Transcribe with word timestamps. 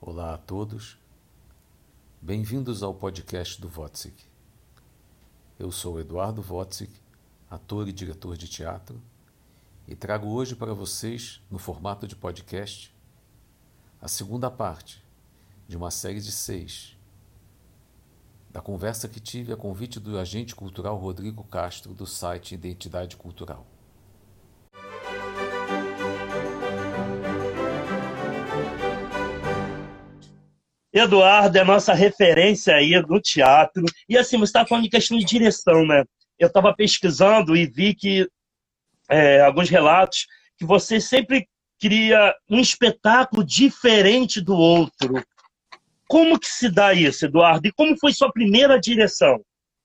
Olá 0.00 0.34
a 0.34 0.38
todos, 0.38 0.96
bem-vindos 2.22 2.84
ao 2.84 2.94
podcast 2.94 3.60
do 3.60 3.68
Votsik. 3.68 4.24
Eu 5.58 5.72
sou 5.72 5.98
Eduardo 5.98 6.40
Votsik, 6.40 6.92
ator 7.50 7.88
e 7.88 7.92
diretor 7.92 8.36
de 8.36 8.46
teatro, 8.46 9.02
e 9.88 9.96
trago 9.96 10.28
hoje 10.28 10.54
para 10.54 10.72
vocês, 10.72 11.42
no 11.50 11.58
formato 11.58 12.06
de 12.06 12.14
podcast, 12.14 12.94
a 14.00 14.06
segunda 14.06 14.48
parte 14.48 15.04
de 15.66 15.76
uma 15.76 15.90
série 15.90 16.20
de 16.20 16.30
seis 16.30 16.96
da 18.50 18.60
conversa 18.60 19.08
que 19.08 19.18
tive 19.18 19.52
a 19.52 19.56
convite 19.56 19.98
do 19.98 20.16
agente 20.16 20.54
cultural 20.54 20.96
Rodrigo 20.96 21.42
Castro 21.42 21.92
do 21.92 22.06
site 22.06 22.54
Identidade 22.54 23.16
Cultural. 23.16 23.66
Eduardo 30.98 31.56
é 31.58 31.64
nossa 31.64 31.94
referência 31.94 32.74
aí 32.74 33.00
no 33.02 33.20
teatro. 33.20 33.84
E 34.08 34.16
assim, 34.16 34.36
você 34.38 34.50
está 34.50 34.66
falando 34.66 34.84
de 34.84 34.90
questão 34.90 35.18
de 35.18 35.24
direção, 35.24 35.86
né? 35.86 36.04
Eu 36.38 36.48
estava 36.48 36.74
pesquisando 36.74 37.56
e 37.56 37.66
vi 37.66 37.94
que 37.94 38.28
é, 39.08 39.40
alguns 39.40 39.68
relatos 39.68 40.26
que 40.56 40.64
você 40.64 41.00
sempre 41.00 41.48
cria 41.80 42.34
um 42.50 42.60
espetáculo 42.60 43.44
diferente 43.44 44.40
do 44.40 44.54
outro. 44.54 45.22
Como 46.06 46.38
que 46.38 46.48
se 46.48 46.70
dá 46.70 46.92
isso, 46.92 47.26
Eduardo? 47.26 47.66
E 47.66 47.72
como 47.72 47.96
foi 47.98 48.12
sua 48.12 48.32
primeira 48.32 48.80
direção? 48.80 49.40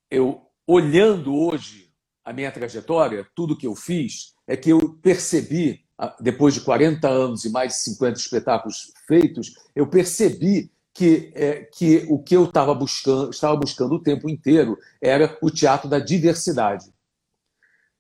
Eu, 0.10 0.42
olhando 0.66 1.36
hoje 1.36 1.92
a 2.24 2.32
minha 2.32 2.52
trajetória, 2.52 3.28
tudo 3.36 3.58
que 3.58 3.68
eu 3.68 3.76
fiz, 3.76 4.34
é 4.48 4.56
que 4.56 4.70
eu 4.70 4.98
percebi, 5.02 5.86
depois 6.20 6.54
de 6.54 6.62
40 6.62 7.08
anos 7.08 7.46
e 7.46 7.52
mais 7.52 7.74
de 7.74 7.80
50 7.80 8.20
espetáculos 8.20 8.94
feitos, 9.08 9.54
eu 9.76 9.86
percebi 9.88 10.72
que, 10.94 11.32
é, 11.34 11.64
que 11.64 12.06
o 12.08 12.22
que 12.22 12.36
eu 12.36 12.46
estava 12.46 12.74
buscando, 12.76 13.32
estava 13.32 13.56
buscando 13.56 13.96
o 13.96 14.04
tempo 14.04 14.30
inteiro 14.30 14.78
era 15.02 15.36
o 15.42 15.50
teatro 15.50 15.90
da 15.90 15.98
diversidade. 15.98 16.94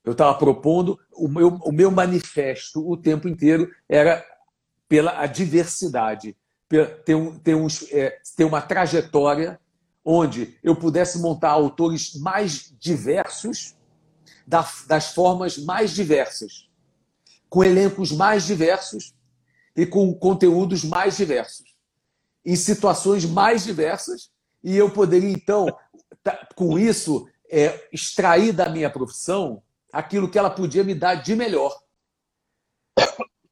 Eu 0.05 0.11
estava 0.11 0.37
propondo, 0.37 0.99
o 1.11 1.27
meu, 1.27 1.47
o 1.47 1.71
meu 1.71 1.89
manifesto 1.89 2.87
o 2.87 2.95
tempo 2.95 3.27
inteiro 3.27 3.71
era 3.89 4.23
pela 4.87 5.19
a 5.19 5.25
diversidade, 5.25 6.37
ter, 7.03 7.15
um, 7.15 7.39
ter, 7.39 7.55
uns, 7.55 7.91
é, 7.91 8.19
ter 8.35 8.43
uma 8.43 8.61
trajetória 8.61 9.59
onde 10.05 10.59
eu 10.61 10.75
pudesse 10.75 11.19
montar 11.19 11.51
autores 11.51 12.13
mais 12.15 12.75
diversos, 12.77 13.75
das 14.45 15.13
formas 15.13 15.57
mais 15.57 15.91
diversas, 15.91 16.69
com 17.49 17.63
elencos 17.63 18.11
mais 18.11 18.45
diversos 18.45 19.15
e 19.75 19.85
com 19.85 20.13
conteúdos 20.13 20.83
mais 20.83 21.15
diversos 21.15 21.72
em 22.45 22.55
situações 22.55 23.25
mais 23.25 23.63
diversas, 23.63 24.31
e 24.63 24.75
eu 24.75 24.89
poderia, 24.89 25.31
então, 25.31 25.67
com 26.55 26.77
isso, 26.77 27.27
é, 27.49 27.87
extrair 27.91 28.51
da 28.51 28.69
minha 28.69 28.89
profissão 28.89 29.61
aquilo 29.91 30.29
que 30.29 30.39
ela 30.39 30.49
podia 30.49 30.83
me 30.83 30.95
dar 30.95 31.15
de 31.15 31.35
melhor. 31.35 31.79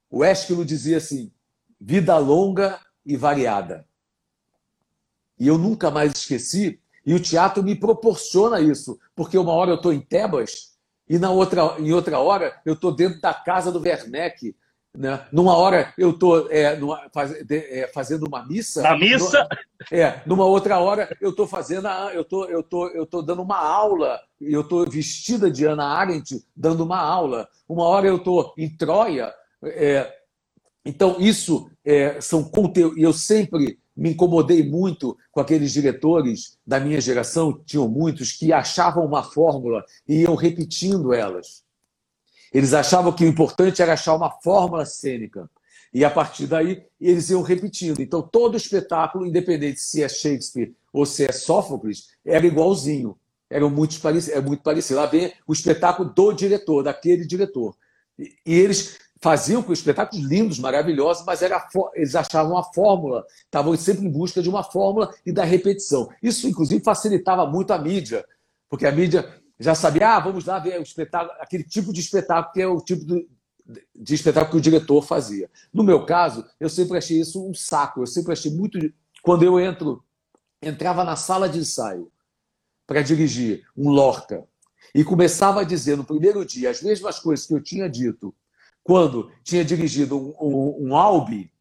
O 0.09 0.23
Ésquilo 0.23 0.66
dizia 0.66 0.97
assim: 0.97 1.31
vida 1.80 2.17
longa 2.17 2.80
e 3.06 3.16
variada. 3.16 3.88
E 5.39 5.47
eu 5.47 5.58
nunca 5.58 5.89
mais 5.89 6.12
esqueci, 6.14 6.80
e 7.06 7.14
o 7.14 7.19
teatro 7.19 7.64
me 7.64 7.75
proporciona 7.75 8.59
isso, 8.59 9.00
porque 9.16 9.38
uma 9.38 9.53
hora 9.53 9.72
eu 9.72 9.75
estou 9.75 9.94
em 9.94 10.00
Tebas 10.00 10.78
e 11.09 11.17
na 11.17 11.31
outra, 11.31 11.75
em 11.80 11.92
outra 11.92 12.19
hora 12.19 12.62
eu 12.66 12.73
estou 12.73 12.94
dentro 12.94 13.19
da 13.19 13.34
casa 13.34 13.72
do 13.72 13.81
Werneck, 13.81 14.56
né? 14.95 15.25
Numa 15.31 15.56
hora 15.56 15.94
eu 15.97 16.11
estou 16.11 16.52
é, 16.52 16.78
faz, 17.14 17.34
é, 17.50 17.89
fazendo 17.94 18.28
uma 18.28 18.45
missa. 18.45 18.81
Na 18.81 18.97
missa? 18.97 19.47
No, 19.92 19.97
é, 19.97 20.22
numa 20.25 20.45
outra 20.45 20.80
hora 20.80 21.16
eu 21.22 21.30
estou 21.31 21.47
fazendo, 21.47 21.88
a, 21.88 22.11
eu 22.14 22.23
tô, 22.23 22.45
eu 22.45 22.61
tô, 22.61 22.88
eu 22.89 23.06
tô 23.06 23.22
dando 23.22 23.42
uma 23.42 23.58
aula, 23.58 24.19
eu 24.39 24.62
estou 24.62 24.89
vestida 24.89 25.50
de 25.50 25.66
Ana 25.66 25.86
Arendt 25.86 26.44
dando 26.56 26.84
uma 26.84 27.00
aula. 27.00 27.47
Uma 27.68 27.85
hora 27.85 28.07
eu 28.07 28.18
estou 28.18 28.53
em 28.57 28.69
Troia. 28.69 29.34
É, 29.63 30.12
então, 30.85 31.18
isso 31.19 31.69
é, 31.85 32.19
são 32.19 32.44
conteúdos. 32.44 32.97
E 32.97 33.03
eu 33.03 33.13
sempre 33.13 33.80
me 33.96 34.12
incomodei 34.12 34.68
muito 34.68 35.18
com 35.31 35.40
aqueles 35.40 35.72
diretores 35.72 36.57
da 36.66 36.80
minha 36.80 37.00
geração, 37.00 37.62
tinham 37.66 37.88
muitos, 37.88 38.31
que 38.31 38.51
achavam 38.51 39.06
uma 39.06 39.24
fórmula 39.24 39.84
e 40.07 40.22
iam 40.22 40.35
repetindo 40.35 41.13
elas. 41.13 41.63
Eles 42.53 42.73
achavam 42.73 43.13
que 43.13 43.23
o 43.23 43.28
importante 43.28 43.81
era 43.81 43.94
achar 43.94 44.16
uma 44.16 44.29
fórmula 44.29 44.85
cênica. 44.85 45.50
E 45.94 46.06
a 46.06 46.09
partir 46.09 46.47
daí, 46.47 46.84
eles 47.00 47.29
iam 47.29 47.41
repetindo. 47.41 48.00
Então, 48.01 48.22
todo 48.22 48.57
espetáculo, 48.57 49.25
independente 49.25 49.79
se 49.79 50.03
é 50.03 50.09
Shakespeare 50.09 50.73
ou 50.91 51.06
se 51.06 51.25
é 51.25 51.31
Sófocles, 51.31 52.09
era 52.25 52.45
igualzinho. 52.45 53.17
Era 53.50 53.67
muito 53.69 54.00
parecido. 54.00 54.38
É 54.38 54.41
muito 54.41 54.63
parecido. 54.63 55.00
Lá 55.00 55.06
vem 55.06 55.34
o 55.45 55.53
espetáculo 55.53 56.09
do 56.09 56.31
diretor, 56.31 56.84
daquele 56.84 57.25
diretor. 57.25 57.75
E, 58.17 58.34
e 58.45 58.53
eles 58.53 58.97
faziam 59.22 59.62
com 59.62 59.72
espetáculos 59.72 60.25
lindos, 60.25 60.57
maravilhosos, 60.57 61.23
mas 61.25 61.41
era, 61.41 61.63
eles 61.94 62.16
achavam 62.16 62.53
uma 62.53 62.63
fórmula, 62.63 63.23
estavam 63.45 63.78
sempre 63.78 64.06
em 64.06 64.09
busca 64.09 64.41
de 64.41 64.50
uma 64.50 64.63
fórmula 64.63 65.13
e 65.23 65.31
da 65.31 65.44
repetição. 65.44 66.09
Isso, 66.23 66.47
inclusive, 66.47 66.83
facilitava 66.83 67.45
muito 67.45 67.72
a 67.72 67.78
mídia, 67.78 68.25
porque 68.68 68.88
a 68.88 68.91
mídia 68.91 69.41
já 69.61 69.75
sabia, 69.75 70.16
ah, 70.16 70.19
vamos 70.19 70.45
lá 70.45 70.57
ver 70.57 70.79
o 70.79 70.83
espetáculo, 70.83 71.31
aquele 71.39 71.63
tipo 71.63 71.94
de 71.94 71.99
espetáculo 71.99 72.51
que 72.51 72.61
é 72.61 72.67
o 72.67 72.81
tipo 72.81 73.05
de, 73.05 74.13
espetáculo 74.13 74.51
que 74.51 74.57
o 74.57 74.61
diretor 74.61 75.03
fazia. 75.03 75.49
No 75.72 75.83
meu 75.83 76.03
caso, 76.05 76.44
eu 76.59 76.67
sempre 76.67 76.97
achei 76.97 77.19
isso 77.19 77.47
um 77.47 77.53
saco. 77.53 78.01
Eu 78.01 78.07
sempre 78.07 78.33
achei 78.33 78.51
muito. 78.51 78.79
Quando 79.21 79.44
eu 79.44 79.59
entro, 79.59 80.03
entrava 80.61 81.03
na 81.03 81.16
sala 81.16 81.47
de 81.47 81.59
ensaio 81.59 82.11
para 82.88 83.03
dirigir 83.03 83.63
um 83.77 83.89
Lorca 83.89 84.44
e 84.95 85.03
começava 85.03 85.61
a 85.61 85.63
dizer 85.63 85.95
no 85.95 86.03
primeiro 86.03 86.44
dia 86.44 86.71
as 86.71 86.81
mesmas 86.81 87.19
coisas 87.19 87.45
que 87.45 87.53
eu 87.53 87.61
tinha 87.61 87.88
dito 87.88 88.33
quando 88.83 89.31
tinha 89.44 89.63
dirigido 89.63 90.17
um, 90.17 90.33
um, 90.41 90.88
um 90.88 90.95
Albi, 90.95 91.51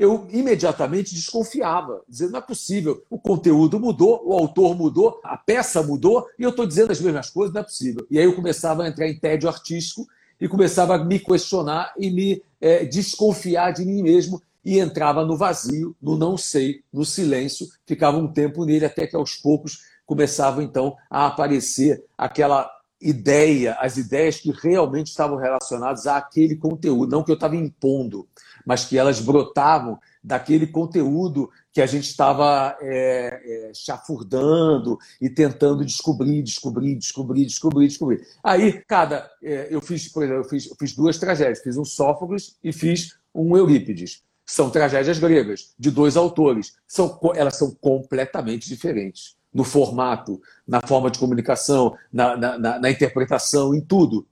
eu 0.00 0.26
imediatamente 0.30 1.14
desconfiava, 1.14 2.02
dizendo: 2.08 2.32
não 2.32 2.38
é 2.38 2.42
possível, 2.42 3.04
o 3.10 3.18
conteúdo 3.18 3.78
mudou, 3.78 4.22
o 4.24 4.32
autor 4.32 4.74
mudou, 4.74 5.20
a 5.22 5.36
peça 5.36 5.82
mudou, 5.82 6.26
e 6.38 6.42
eu 6.42 6.48
estou 6.48 6.66
dizendo 6.66 6.90
as 6.90 7.00
mesmas 7.02 7.28
coisas, 7.28 7.52
não 7.52 7.60
é 7.60 7.64
possível. 7.64 8.06
E 8.10 8.18
aí 8.18 8.24
eu 8.24 8.34
começava 8.34 8.82
a 8.82 8.88
entrar 8.88 9.06
em 9.06 9.18
tédio 9.18 9.46
artístico 9.46 10.08
e 10.40 10.48
começava 10.48 10.94
a 10.94 11.04
me 11.04 11.18
questionar 11.18 11.92
e 11.98 12.10
me 12.10 12.42
é, 12.58 12.86
desconfiar 12.86 13.72
de 13.72 13.84
mim 13.84 14.02
mesmo 14.02 14.42
e 14.64 14.78
entrava 14.78 15.22
no 15.22 15.36
vazio, 15.36 15.94
no 16.00 16.16
não 16.16 16.34
sei, 16.34 16.82
no 16.90 17.04
silêncio, 17.04 17.68
ficava 17.84 18.16
um 18.16 18.32
tempo 18.32 18.64
nele 18.64 18.86
até 18.86 19.06
que 19.06 19.16
aos 19.16 19.34
poucos 19.34 19.80
começava 20.06 20.64
então 20.64 20.96
a 21.10 21.26
aparecer 21.26 22.02
aquela 22.16 22.70
ideia, 23.00 23.74
as 23.80 23.96
ideias 23.96 24.38
que 24.38 24.50
realmente 24.50 25.06
estavam 25.06 25.36
relacionadas 25.36 26.06
àquele 26.06 26.56
conteúdo, 26.56 27.10
não 27.10 27.24
que 27.24 27.30
eu 27.30 27.34
estava 27.34 27.56
impondo, 27.56 28.28
mas 28.64 28.84
que 28.84 28.98
elas 28.98 29.20
brotavam 29.20 29.98
daquele 30.22 30.66
conteúdo 30.66 31.50
que 31.72 31.80
a 31.80 31.86
gente 31.86 32.04
estava 32.04 32.76
é, 32.80 33.68
é, 33.68 33.72
chafurdando 33.74 34.98
e 35.20 35.30
tentando 35.30 35.84
descobrir, 35.84 36.42
descobrir, 36.42 36.94
descobrir, 36.96 37.46
descobrir, 37.46 37.88
descobrir. 37.88 38.26
Aí, 38.44 38.82
cada. 38.86 39.30
É, 39.42 39.68
eu 39.70 39.80
fiz, 39.80 40.08
por 40.08 40.22
exemplo, 40.22 40.42
eu 40.42 40.48
fiz, 40.48 40.68
eu 40.68 40.76
fiz 40.78 40.94
duas 40.94 41.16
tragédias, 41.16 41.62
fiz 41.62 41.78
um 41.78 41.84
Sófocles 41.84 42.56
e 42.62 42.72
fiz 42.72 43.16
um 43.34 43.56
Eurípides. 43.56 44.22
São 44.44 44.68
tragédias 44.68 45.18
gregas, 45.18 45.74
de 45.78 45.90
dois 45.90 46.16
autores. 46.16 46.74
São, 46.86 47.18
elas 47.34 47.56
são 47.56 47.70
completamente 47.80 48.68
diferentes 48.68 49.39
no 49.52 49.64
formato, 49.64 50.40
na 50.66 50.80
forma 50.80 51.10
de 51.10 51.18
comunicação, 51.18 51.96
na, 52.12 52.36
na, 52.36 52.58
na, 52.58 52.78
na 52.78 52.90
interpretação, 52.90 53.74
em 53.74 53.80
tudo. 53.80 54.26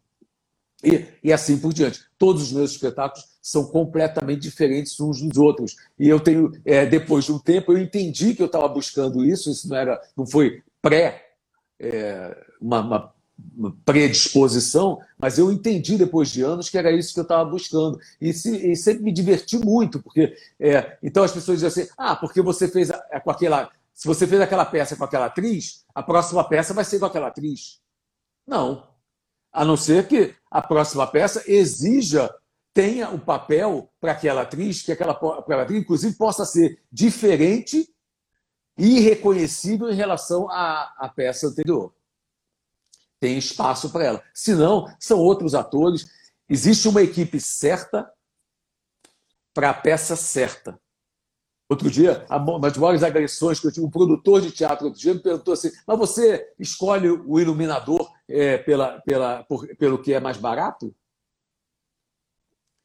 E, 0.83 1.05
e, 1.25 1.33
assim 1.33 1.59
por 1.59 1.73
diante. 1.73 2.01
Todos 2.17 2.43
os 2.43 2.53
meus 2.53 2.71
espetáculos 2.71 3.27
são 3.43 3.65
completamente 3.65 4.43
diferentes 4.43 4.99
uns 5.01 5.21
dos 5.21 5.37
outros. 5.37 5.77
E 5.99 6.09
eu 6.09 6.21
tenho, 6.21 6.53
é, 6.65 6.87
depois 6.87 7.25
de 7.25 7.33
um 7.33 7.39
tempo, 7.39 7.73
eu 7.73 7.79
entendi 7.79 8.35
que 8.35 8.43
eu 8.43 8.47
estava 8.47 8.69
buscando 8.69 9.25
isso, 9.25 9.51
isso 9.51 9.69
não, 9.69 9.77
era, 9.77 10.01
não 10.17 10.25
foi 10.25 10.63
pré, 10.81 11.33
é, 11.81 12.37
uma, 12.61 12.81
uma, 12.81 13.13
predisposição, 13.85 15.01
mas 15.19 15.39
eu 15.39 15.51
entendi 15.51 15.97
depois 15.97 16.29
de 16.29 16.43
anos 16.43 16.69
que 16.69 16.79
era 16.79 16.93
isso 16.93 17.13
que 17.13 17.21
eu 17.21 17.25
estava 17.25 17.49
buscando. 17.49 17.99
E, 18.21 18.33
se, 18.33 18.71
e, 18.71 18.77
sempre 18.77 19.03
me 19.03 19.13
diverti 19.13 19.59
muito, 19.59 20.01
porque 20.01 20.37
é, 20.61 20.97
então 21.03 21.25
as 21.25 21.33
pessoas 21.33 21.61
dizem 21.61 21.85
assim: 21.85 21.93
ah, 21.97 22.15
porque 22.15 22.43
você 22.43 22.69
fez 22.69 22.91
a, 22.91 23.21
com 23.21 23.31
aquela 23.31 23.71
se 23.99 24.07
você 24.07 24.29
fez 24.29 24.41
aquela 24.41 24.65
peça 24.65 24.95
com 24.95 25.03
aquela 25.03 25.27
atriz, 25.27 25.85
a 25.93 26.05
próxima 26.05 26.49
peça 26.49 26.73
vai 26.73 26.85
ser 26.85 27.01
com 27.01 27.07
aquela 27.07 27.27
atriz. 27.27 27.81
Não. 28.47 28.89
A 29.53 29.65
não 29.65 29.77
ser 29.77 30.07
que 30.07 30.37
a 30.49 30.63
próxima 30.63 31.05
peça 31.05 31.43
exija, 31.51 32.33
tenha 32.73 33.11
o 33.11 33.17
um 33.17 33.19
papel 33.19 33.93
para 34.01 34.13
aquela 34.13 34.43
atriz, 34.43 34.83
que 34.83 34.93
aquela, 34.93 35.15
aquela 35.15 35.63
atriz, 35.65 35.81
inclusive, 35.81 36.15
possa 36.15 36.47
ser 36.47 36.81
diferente 36.93 37.93
e 38.79 38.99
irreconhecível 38.99 39.91
em 39.91 39.97
relação 39.97 40.49
à, 40.49 40.95
à 40.97 41.09
peça 41.09 41.49
anterior. 41.49 41.93
Tem 43.19 43.37
espaço 43.37 43.91
para 43.91 44.05
ela. 44.05 44.25
Se 44.33 44.55
não, 44.55 44.87
são 45.01 45.19
outros 45.19 45.57
atores. 45.57 46.07
Existe 46.49 46.87
uma 46.87 47.03
equipe 47.03 47.41
certa 47.41 48.09
para 49.53 49.71
a 49.71 49.75
peça 49.75 50.15
certa. 50.15 50.81
Outro 51.69 51.91
dia, 51.91 52.25
uma 52.31 52.59
das 52.59 52.79
maiores 52.79 53.03
agressões 53.03 53.61
que 53.61 53.67
eu 53.67 53.73
tive, 53.73 53.85
um 53.85 53.91
produtor 53.91 54.41
de 54.41 54.51
teatro 54.51 54.87
outro 54.87 54.99
dia 54.99 55.13
me 55.13 55.21
perguntou 55.21 55.53
assim: 55.53 55.71
mas 55.87 55.99
você 55.99 56.51
escolhe 56.59 57.11
o 57.11 57.39
iluminador 57.39 58.11
é, 58.27 58.57
pela, 58.57 59.01
pela, 59.03 59.45
por, 59.45 59.67
pelo 59.77 59.99
que 59.99 60.15
é 60.15 60.21
mais 60.21 60.39
barato? 60.39 60.95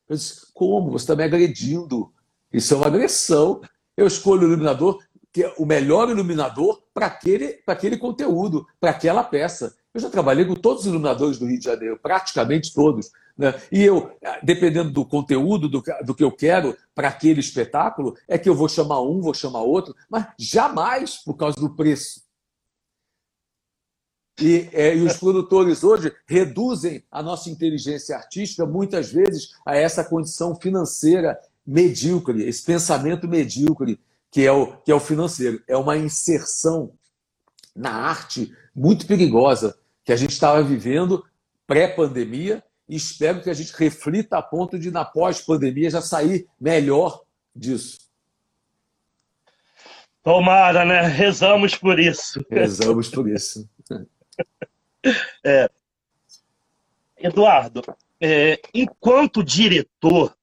Eu 0.09 0.17
disse: 0.17 0.47
como? 0.53 0.91
Você 0.91 1.03
está 1.03 1.15
me 1.15 1.23
agredindo. 1.23 2.11
Isso 2.51 2.73
é 2.73 2.77
uma 2.77 2.87
agressão. 2.87 3.61
Eu 3.95 4.05
escolho 4.05 4.41
o 4.41 4.47
iluminador, 4.47 5.01
que 5.31 5.43
é 5.43 5.53
o 5.57 5.65
melhor 5.65 6.09
iluminador 6.09 6.83
para 6.93 7.05
aquele, 7.05 7.63
aquele 7.65 7.97
conteúdo, 7.97 8.67
para 8.81 8.89
aquela 8.89 9.23
peça. 9.23 9.77
Eu 9.93 10.01
já 10.01 10.09
trabalhei 10.09 10.43
com 10.43 10.55
todos 10.55 10.81
os 10.81 10.87
iluminadores 10.87 11.39
do 11.39 11.45
Rio 11.45 11.57
de 11.57 11.65
Janeiro, 11.65 11.97
praticamente 12.01 12.73
todos. 12.73 13.11
Né? 13.37 13.53
E 13.71 13.81
eu, 13.81 14.15
dependendo 14.41 14.91
do 14.91 15.05
conteúdo, 15.05 15.67
do, 15.67 15.83
do 16.05 16.15
que 16.15 16.23
eu 16.23 16.31
quero 16.31 16.77
para 16.93 17.07
aquele 17.07 17.39
espetáculo, 17.39 18.15
é 18.27 18.37
que 18.37 18.47
eu 18.47 18.55
vou 18.55 18.69
chamar 18.69 19.01
um, 19.01 19.21
vou 19.21 19.33
chamar 19.33 19.61
outro, 19.61 19.95
mas 20.09 20.27
jamais 20.37 21.17
por 21.17 21.35
causa 21.35 21.59
do 21.59 21.75
preço. 21.75 22.21
E, 24.39 24.67
é, 24.73 24.95
e, 24.95 25.01
os 25.01 25.17
produtores 25.17 25.83
hoje 25.83 26.11
reduzem 26.27 27.03
a 27.11 27.21
nossa 27.21 27.49
inteligência 27.49 28.15
artística 28.15 28.65
muitas 28.65 29.11
vezes 29.11 29.55
a 29.65 29.75
essa 29.75 30.03
condição 30.03 30.55
financeira 30.55 31.39
medíocre, 31.65 32.43
esse 32.43 32.63
pensamento 32.63 33.27
medíocre 33.27 33.99
que 34.31 34.45
é 34.45 34.51
o, 34.51 34.75
que 34.77 34.91
é 34.91 34.95
o 34.95 34.99
financeiro. 34.99 35.61
É 35.67 35.77
uma 35.77 35.95
inserção 35.95 36.91
na 37.75 37.91
arte 37.91 38.51
muito 38.75 39.05
perigosa 39.05 39.77
que 40.03 40.11
a 40.11 40.15
gente 40.15 40.31
estava 40.31 40.63
vivendo 40.63 41.23
pré-pandemia 41.67 42.63
e 42.87 42.95
espero 42.95 43.41
que 43.41 43.49
a 43.49 43.53
gente 43.53 43.73
reflita 43.73 44.37
a 44.37 44.41
ponto 44.41 44.77
de, 44.77 44.91
na 44.91 45.05
pós-pandemia, 45.05 45.89
já 45.89 46.01
sair 46.01 46.47
melhor 46.59 47.23
disso. 47.55 47.97
Tomara, 50.21 50.85
né? 50.85 51.01
Rezamos 51.01 51.75
por 51.75 51.99
isso. 51.99 52.43
Rezamos 52.49 53.09
por 53.09 53.27
isso. 53.27 53.69
É. 55.43 55.69
Eduardo, 57.17 57.81
é, 58.21 58.57
enquanto 58.73 59.43
diretor, 59.43 60.31
o 60.31 60.35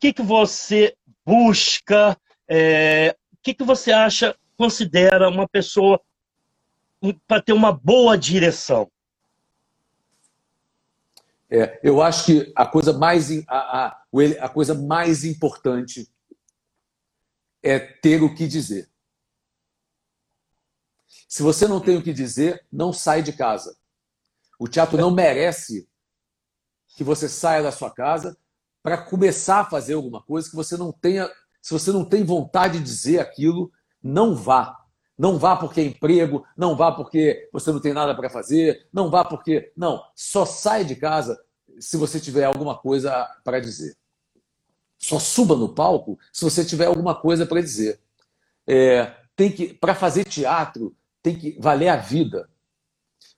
que, 0.00 0.14
que 0.14 0.22
você 0.22 0.96
busca? 1.26 2.18
É, 2.48 3.14
o 3.34 3.36
que, 3.42 3.52
que 3.52 3.62
você 3.62 3.92
acha, 3.92 4.34
considera 4.56 5.28
uma 5.28 5.46
pessoa 5.46 6.00
para 7.28 7.42
ter 7.42 7.52
uma 7.52 7.70
boa 7.70 8.16
direção? 8.16 8.90
É, 11.50 11.80
eu 11.82 12.02
acho 12.02 12.24
que 12.24 12.52
a 12.56 12.66
coisa 12.66 12.92
mais 12.92 13.30
a, 13.48 13.86
a, 13.86 14.06
a 14.40 14.48
coisa 14.48 14.74
mais 14.74 15.24
importante 15.24 16.08
é 17.62 17.78
ter 17.78 18.22
o 18.22 18.34
que 18.34 18.46
dizer. 18.46 18.90
Se 21.28 21.42
você 21.42 21.66
não 21.66 21.80
tem 21.80 21.96
o 21.96 22.02
que 22.02 22.12
dizer, 22.12 22.64
não 22.70 22.92
sai 22.92 23.22
de 23.22 23.32
casa. 23.32 23.76
O 24.58 24.68
teatro 24.68 24.96
não 24.96 25.10
merece 25.10 25.88
que 26.96 27.02
você 27.02 27.28
saia 27.28 27.62
da 27.62 27.72
sua 27.72 27.90
casa 27.90 28.36
para 28.82 28.98
começar 28.98 29.60
a 29.60 29.64
fazer 29.64 29.94
alguma 29.94 30.22
coisa 30.22 30.48
que 30.48 30.54
você 30.54 30.76
não 30.76 30.92
tenha. 30.92 31.28
Se 31.60 31.72
você 31.72 31.90
não 31.90 32.04
tem 32.04 32.22
vontade 32.22 32.78
de 32.78 32.84
dizer 32.84 33.18
aquilo, 33.18 33.72
não 34.02 34.36
vá. 34.36 34.83
Não 35.16 35.38
vá 35.38 35.56
porque 35.56 35.80
é 35.80 35.84
emprego, 35.84 36.44
não 36.56 36.76
vá 36.76 36.90
porque 36.90 37.48
você 37.52 37.70
não 37.70 37.80
tem 37.80 37.92
nada 37.92 38.14
para 38.14 38.28
fazer, 38.28 38.88
não 38.92 39.10
vá 39.10 39.24
porque. 39.24 39.72
Não, 39.76 40.02
só 40.14 40.44
sai 40.44 40.84
de 40.84 40.96
casa 40.96 41.40
se 41.78 41.96
você 41.96 42.18
tiver 42.18 42.44
alguma 42.44 42.76
coisa 42.76 43.26
para 43.44 43.60
dizer. 43.60 43.96
Só 44.98 45.18
suba 45.18 45.54
no 45.54 45.68
palco 45.68 46.18
se 46.32 46.44
você 46.44 46.64
tiver 46.64 46.86
alguma 46.86 47.14
coisa 47.14 47.46
para 47.46 47.60
dizer. 47.60 48.00
É, 48.66 49.14
tem 49.36 49.52
que 49.52 49.74
Para 49.74 49.94
fazer 49.94 50.24
teatro, 50.24 50.96
tem 51.22 51.36
que 51.36 51.56
valer 51.60 51.88
a 51.88 51.96
vida. 51.96 52.48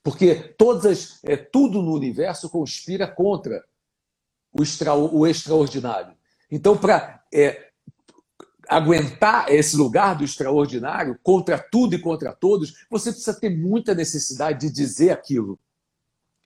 Porque 0.03 0.35
todas 0.35 0.87
as, 0.87 1.25
é, 1.25 1.37
tudo 1.37 1.83
no 1.83 1.93
universo 1.93 2.49
conspira 2.49 3.09
contra 3.09 3.65
o, 4.53 4.63
extra, 4.63 4.95
o 4.95 5.27
extraordinário. 5.27 6.17
Então, 6.51 6.77
para 6.77 7.25
é, 7.35 7.66
aguentar 8.69 9.51
esse 9.53 9.77
lugar 9.77 10.17
do 10.17 10.25
extraordinário 10.25 11.19
contra 11.23 11.59
tudo 11.59 11.95
e 11.95 12.01
contra 12.01 12.33
todos, 12.33 12.87
você 12.91 13.11
precisa 13.11 13.39
ter 13.39 13.51
muita 13.51 13.95
necessidade 13.95 14.61
de 14.61 14.73
dizer 14.73 15.11
aquilo. 15.11 15.59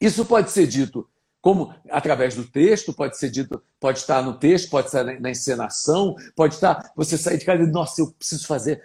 Isso 0.00 0.25
pode 0.25 0.50
ser 0.50 0.67
dito 0.67 1.08
como 1.40 1.75
através 1.90 2.34
do 2.34 2.44
texto, 2.44 2.93
pode 2.93 3.17
ser 3.17 3.31
dito, 3.31 3.62
pode 3.78 3.99
estar 3.99 4.22
no 4.22 4.38
texto, 4.38 4.69
pode 4.69 4.88
estar 4.88 5.05
na 5.05 5.31
encenação, 5.31 6.14
pode 6.37 6.55
estar 6.55 6.93
você 6.94 7.17
sair 7.17 7.38
de 7.38 7.44
casa 7.44 7.62
e 7.62 7.67
nossa, 7.67 8.00
eu 8.00 8.11
preciso 8.12 8.46
fazer. 8.46 8.82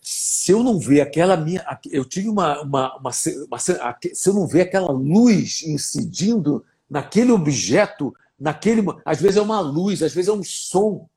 Se 0.00 0.52
eu 0.52 0.62
não 0.62 0.78
ver 0.78 1.00
aquela 1.00 1.36
minha, 1.36 1.64
eu 1.90 2.04
tive 2.04 2.28
uma, 2.28 2.62
uma, 2.62 2.96
uma, 2.96 3.10
uma 3.46 3.58
se 3.58 4.28
eu 4.28 4.34
não 4.34 4.46
ver 4.46 4.62
aquela 4.62 4.92
luz 4.92 5.62
incidindo 5.62 6.64
naquele 6.88 7.32
objeto, 7.32 8.14
naquele, 8.38 8.82
às 9.04 9.20
vezes 9.20 9.36
é 9.36 9.42
uma 9.42 9.60
luz, 9.60 10.02
às 10.02 10.14
vezes 10.14 10.28
é 10.28 10.32
um 10.32 10.44
som 10.44 11.08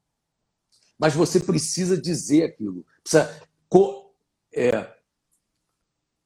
mas 0.97 1.13
você 1.13 1.39
precisa 1.39 1.99
dizer 1.99 2.43
aquilo. 2.43 2.85
Precisa, 3.03 3.41
é, 4.53 4.87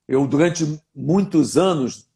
eu, 0.08 0.26
durante 0.26 0.82
muitos 0.96 1.58
anos, 1.58 2.08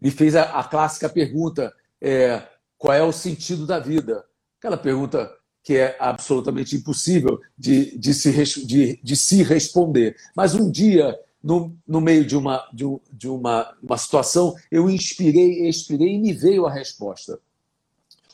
me 0.00 0.10
fez 0.10 0.36
a, 0.36 0.44
a 0.58 0.64
clássica 0.64 1.08
pergunta: 1.08 1.74
é, 2.00 2.42
qual 2.78 2.94
é 2.94 3.02
o 3.02 3.12
sentido 3.12 3.66
da 3.66 3.78
vida? 3.78 4.24
Aquela 4.58 4.76
pergunta 4.76 5.32
que 5.64 5.76
é 5.76 5.96
absolutamente 5.98 6.74
impossível 6.74 7.40
de, 7.56 7.96
de, 7.96 8.12
se, 8.12 8.64
de, 8.64 9.00
de 9.02 9.16
se 9.16 9.42
responder. 9.42 10.16
Mas 10.36 10.54
um 10.54 10.70
dia, 10.70 11.16
no, 11.42 11.76
no 11.86 12.00
meio 12.00 12.24
de, 12.24 12.36
uma, 12.36 12.68
de, 12.72 12.84
de 13.12 13.28
uma, 13.28 13.76
uma 13.80 13.96
situação, 13.96 14.56
eu 14.70 14.90
inspirei, 14.90 15.68
expirei 15.68 16.14
e 16.14 16.18
me 16.18 16.32
veio 16.32 16.66
a 16.66 16.72
resposta. 16.72 17.38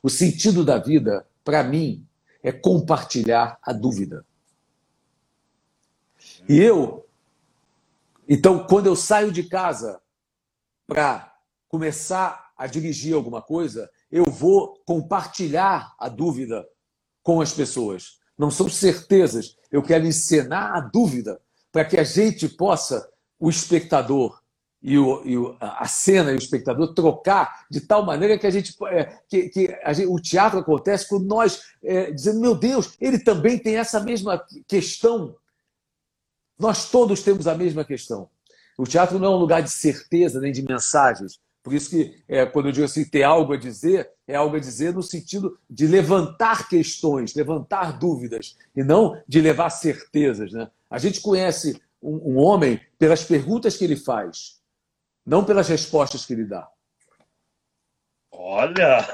O 0.02 0.08
sentido 0.08 0.64
da 0.64 0.78
vida, 0.78 1.26
para 1.44 1.62
mim, 1.62 2.07
é 2.48 2.52
compartilhar 2.52 3.58
a 3.62 3.74
dúvida. 3.74 4.24
E 6.48 6.58
eu, 6.58 7.06
então, 8.26 8.66
quando 8.66 8.86
eu 8.86 8.96
saio 8.96 9.30
de 9.30 9.42
casa 9.42 10.00
para 10.86 11.34
começar 11.68 12.52
a 12.56 12.66
dirigir 12.66 13.14
alguma 13.14 13.42
coisa, 13.42 13.90
eu 14.10 14.24
vou 14.24 14.82
compartilhar 14.86 15.94
a 15.98 16.08
dúvida 16.08 16.66
com 17.22 17.42
as 17.42 17.52
pessoas. 17.52 18.18
Não 18.38 18.50
são 18.50 18.66
certezas, 18.66 19.54
eu 19.70 19.82
quero 19.82 20.06
encenar 20.06 20.74
a 20.74 20.80
dúvida 20.80 21.38
para 21.70 21.84
que 21.84 21.98
a 21.98 22.04
gente 22.04 22.48
possa, 22.48 23.06
o 23.38 23.50
espectador, 23.50 24.40
e, 24.82 24.96
o, 24.96 25.22
e 25.24 25.36
o, 25.36 25.56
a 25.60 25.86
cena 25.88 26.30
e 26.30 26.34
o 26.34 26.38
espectador 26.38 26.94
trocar 26.94 27.66
de 27.70 27.80
tal 27.80 28.04
maneira 28.04 28.38
que 28.38 28.46
a 28.46 28.50
gente 28.50 28.74
é, 28.86 29.04
que, 29.28 29.48
que 29.48 29.78
a 29.82 29.92
gente, 29.92 30.08
o 30.08 30.20
teatro 30.20 30.60
acontece 30.60 31.08
com 31.08 31.18
nós 31.18 31.62
é, 31.82 32.10
dizendo 32.12 32.40
meu 32.40 32.54
Deus 32.54 32.94
ele 33.00 33.18
também 33.18 33.58
tem 33.58 33.76
essa 33.76 34.00
mesma 34.00 34.44
questão. 34.66 35.34
Nós 36.58 36.90
todos 36.90 37.22
temos 37.22 37.46
a 37.46 37.54
mesma 37.54 37.84
questão. 37.84 38.28
O 38.76 38.84
teatro 38.84 39.18
não 39.18 39.26
é 39.26 39.36
um 39.36 39.38
lugar 39.38 39.62
de 39.62 39.70
certeza 39.70 40.40
nem 40.40 40.52
de 40.52 40.62
mensagens. 40.62 41.40
Por 41.62 41.74
isso 41.74 41.90
que 41.90 42.22
é, 42.28 42.46
quando 42.46 42.66
eu 42.66 42.72
digo 42.72 42.86
assim 42.86 43.04
ter 43.04 43.24
algo 43.24 43.52
a 43.52 43.56
dizer 43.56 44.08
é 44.26 44.36
algo 44.36 44.56
a 44.56 44.60
dizer 44.60 44.94
no 44.94 45.02
sentido 45.02 45.58
de 45.68 45.86
levantar 45.86 46.68
questões 46.68 47.34
levantar 47.34 47.98
dúvidas 47.98 48.56
e 48.76 48.84
não 48.84 49.20
de 49.26 49.40
levar 49.40 49.70
certezas 49.70 50.52
né? 50.52 50.70
A 50.88 50.98
gente 50.98 51.20
conhece 51.20 51.80
um, 52.00 52.34
um 52.34 52.38
homem 52.38 52.80
pelas 52.96 53.24
perguntas 53.24 53.76
que 53.76 53.84
ele 53.84 53.96
faz 53.96 54.57
não 55.28 55.44
pelas 55.44 55.68
respostas 55.68 56.24
que 56.24 56.32
ele 56.32 56.46
dá. 56.46 56.66
Olha! 58.32 59.06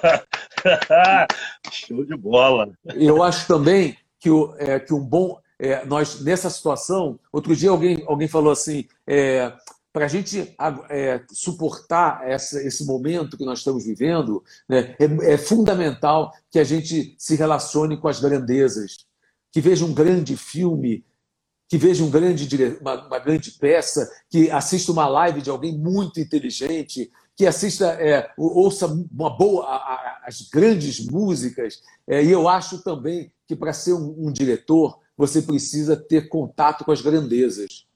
Show 1.73 2.05
de 2.05 2.17
bola! 2.17 2.73
Eu 2.95 3.21
acho 3.21 3.49
também 3.49 3.99
que, 4.21 4.31
o, 4.31 4.55
é, 4.57 4.79
que 4.79 4.95
um 4.95 5.01
bom. 5.01 5.41
É, 5.59 5.85
nós, 5.85 6.21
nessa 6.21 6.49
situação, 6.49 7.19
outro 7.33 7.55
dia 7.57 7.71
alguém, 7.71 8.05
alguém 8.07 8.29
falou 8.29 8.53
assim: 8.53 8.87
é, 9.05 9.53
para 9.93 10.05
a 10.05 10.09
gente 10.09 10.55
é, 10.89 11.21
suportar 11.33 12.23
essa, 12.29 12.63
esse 12.63 12.87
momento 12.87 13.37
que 13.37 13.45
nós 13.45 13.59
estamos 13.59 13.85
vivendo, 13.85 14.43
né, 14.69 14.95
é, 15.01 15.35
é 15.35 15.37
fundamental 15.37 16.33
que 16.49 16.61
a 16.61 16.65
gente 16.65 17.17
se 17.19 17.35
relacione 17.35 17.97
com 17.97 18.07
as 18.07 18.21
grandezas, 18.21 18.99
que 19.51 19.61
veja 19.61 19.85
um 19.85 19.93
grande 19.93 20.37
filme 20.37 21.05
que 21.69 21.79
veja 21.79 22.05
um 22.05 22.11
grande, 22.11 22.49
uma, 22.81 23.07
uma, 23.07 23.19
grande 23.19 23.51
peça, 23.53 24.11
que 24.29 24.51
assista 24.51 24.93
uma 24.93 25.09
live 25.09 25.41
de 25.41 25.51
alguém 25.51 25.77
muito 25.77 26.21
inteligente, 26.21 27.11
que 27.37 27.47
assista, 27.47 27.87
é, 27.95 28.31
ouça 28.37 28.87
uma 28.87 29.31
boa, 29.37 29.65
a, 29.65 29.77
a, 29.77 30.23
as 30.27 30.43
grandes 30.43 31.05
músicas. 31.05 31.83
É, 32.07 32.23
e 32.23 32.31
eu 32.31 32.49
acho 32.49 32.83
também 32.83 33.33
que 33.47 33.57
para 33.57 33.73
ser 33.73 33.93
um, 33.93 34.27
um 34.27 34.33
diretor, 34.33 35.01
você 35.17 35.43
precisa 35.43 35.97
ter 35.97 36.29
contato 36.29 36.85
com 36.85 36.93
as 36.93 37.01
grandezas, 37.01 37.87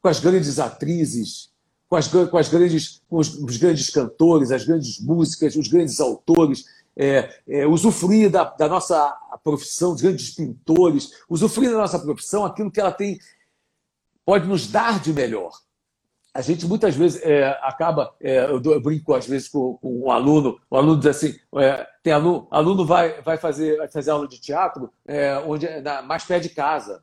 com 0.00 0.08
as 0.08 0.20
grandes 0.20 0.58
atrizes, 0.58 1.50
com, 1.88 1.96
as, 1.96 2.06
com, 2.06 2.38
as 2.38 2.48
grandes, 2.48 3.02
com 3.08 3.18
os, 3.18 3.34
os, 3.34 3.56
grandes 3.56 3.90
cantores, 3.90 4.52
as 4.52 4.64
grandes 4.64 5.00
músicas, 5.00 5.56
os 5.56 5.68
grandes 5.68 5.98
autores. 6.00 6.64
É, 6.96 7.40
é, 7.48 7.66
usufruir 7.66 8.30
da, 8.30 8.44
da, 8.44 8.68
nossa 8.68 9.10
profissão, 9.42 9.92
dos 9.92 10.02
grandes 10.02 10.34
pintores, 10.34 11.12
usufruir 11.28 11.70
da 11.70 11.78
nossa 11.78 11.98
profissão 11.98 12.44
aquilo 12.44 12.70
que 12.70 12.80
ela 12.80 12.92
tem, 12.92 13.18
pode 14.24 14.46
nos 14.46 14.66
dar 14.66 15.00
de 15.00 15.12
melhor. 15.12 15.52
A 16.32 16.40
gente 16.42 16.64
muitas 16.66 16.94
vezes 16.94 17.20
é, 17.22 17.48
acaba, 17.62 18.14
é, 18.20 18.44
eu, 18.44 18.62
eu, 18.62 18.80
brinco 18.80 19.14
às 19.14 19.26
vezes 19.26 19.48
com, 19.48 19.76
com, 19.78 20.04
um 20.04 20.10
aluno, 20.10 20.60
o 20.70 20.76
aluno 20.76 20.98
diz 20.98 21.06
assim, 21.08 21.36
é, 21.56 21.86
tem 22.02 22.12
aluno, 22.12 22.46
aluno 22.50 22.86
vai, 22.86 23.20
vai, 23.22 23.36
fazer, 23.36 23.76
vai 23.78 23.88
fazer 23.88 24.12
aula 24.12 24.28
de 24.28 24.40
teatro 24.40 24.92
é, 25.06 25.36
onde 25.38 25.66
é 25.66 25.80
na, 25.80 26.02
mais 26.02 26.24
perto 26.24 26.44
de 26.44 26.50
casa, 26.50 27.02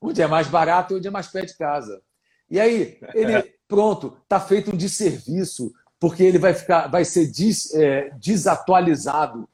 onde 0.00 0.22
é 0.22 0.26
mais 0.26 0.48
barato 0.48 0.94
e 0.94 0.96
onde 0.96 1.08
é 1.08 1.10
mais 1.10 1.26
perto 1.26 1.48
de 1.48 1.58
casa. 1.58 2.02
E 2.50 2.58
aí, 2.58 2.98
ele, 3.12 3.42
pronto, 3.68 4.16
está 4.22 4.40
feito 4.40 4.72
um 4.72 4.76
desserviço 4.76 5.72
porque 6.04 6.22
ele 6.22 6.38
vai 6.38 6.52
ficar, 6.52 6.86
vai 6.86 7.02
ser 7.02 7.28
des, 7.28 7.72
é, 7.72 8.10
desatualizado. 8.20 9.48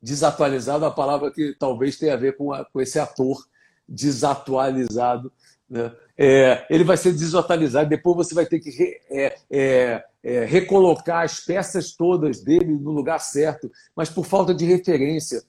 Desatualizado 0.00 0.86
é 0.86 0.88
a 0.88 0.90
palavra 0.90 1.30
que 1.30 1.54
talvez 1.58 1.98
tenha 1.98 2.14
a 2.14 2.16
ver 2.16 2.38
com, 2.38 2.54
a, 2.54 2.64
com 2.64 2.80
esse 2.80 2.98
ator 2.98 3.46
desatualizado. 3.86 5.30
Né? 5.68 5.94
É, 6.16 6.66
ele 6.70 6.84
vai 6.84 6.96
ser 6.96 7.12
desatualizado, 7.12 7.90
depois 7.90 8.16
você 8.16 8.34
vai 8.34 8.46
ter 8.46 8.60
que 8.60 8.70
re, 8.70 8.98
é, 9.10 9.38
é, 9.50 10.04
é, 10.22 10.44
recolocar 10.46 11.22
as 11.22 11.38
peças 11.38 11.92
todas 11.92 12.40
dele 12.40 12.72
no 12.72 12.90
lugar 12.90 13.18
certo, 13.18 13.70
mas 13.94 14.08
por 14.08 14.24
falta 14.24 14.54
de 14.54 14.64
referência, 14.64 15.42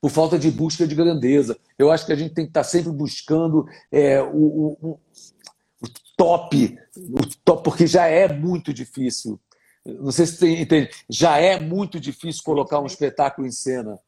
por 0.00 0.12
falta 0.12 0.38
de 0.38 0.52
busca 0.52 0.86
de 0.86 0.94
grandeza. 0.94 1.58
Eu 1.76 1.90
acho 1.90 2.06
que 2.06 2.12
a 2.12 2.16
gente 2.16 2.32
tem 2.32 2.44
que 2.44 2.50
estar 2.50 2.62
sempre 2.62 2.92
buscando 2.92 3.66
é, 3.90 4.22
o, 4.22 4.78
o, 4.80 5.00
top, 6.18 6.76
o 6.96 7.26
top, 7.44 7.62
porque 7.62 7.86
já 7.86 8.08
é 8.08 8.30
muito 8.30 8.74
difícil. 8.74 9.40
Não 9.86 10.10
sei 10.10 10.26
se 10.26 10.36
você 10.36 10.60
entende, 10.60 10.90
já 11.08 11.38
é 11.38 11.60
muito 11.60 12.00
difícil 12.00 12.42
colocar 12.42 12.80
um 12.80 12.86
espetáculo 12.86 13.46
em 13.46 13.52
cena. 13.52 13.98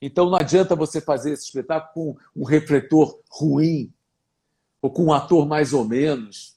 Então 0.00 0.30
não 0.30 0.36
adianta 0.36 0.74
você 0.74 1.00
fazer 1.00 1.32
esse 1.32 1.44
espetáculo 1.44 1.92
com 1.92 2.16
um 2.34 2.44
refletor 2.44 3.20
ruim, 3.30 3.92
ou 4.80 4.90
com 4.90 5.04
um 5.04 5.12
ator 5.12 5.46
mais 5.46 5.74
ou 5.74 5.84
menos, 5.84 6.56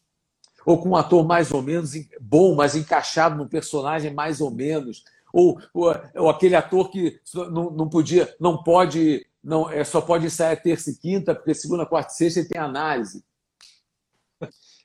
ou 0.66 0.82
com 0.82 0.90
um 0.90 0.96
ator 0.96 1.26
mais 1.26 1.52
ou 1.52 1.62
menos 1.62 1.92
bom, 2.20 2.56
mas 2.56 2.76
encaixado 2.76 3.36
num 3.36 3.48
personagem 3.48 4.14
mais 4.14 4.40
ou 4.40 4.50
menos, 4.50 5.04
ou, 5.34 5.60
ou, 5.74 5.94
ou 6.16 6.30
aquele 6.30 6.56
ator 6.56 6.90
que 6.90 7.20
não, 7.34 7.70
não 7.72 7.90
podia, 7.90 8.34
não 8.40 8.64
pode, 8.64 9.26
não 9.44 9.70
é, 9.70 9.84
só 9.84 10.00
pode 10.00 10.26
ensaiar 10.26 10.62
terça 10.62 10.90
e 10.90 10.96
quinta, 10.96 11.36
porque 11.36 11.54
segunda, 11.54 11.86
quarta 11.86 12.14
e 12.14 12.16
sexta 12.16 12.40
ele 12.40 12.50
tem 12.50 12.62
análise. 12.62 13.24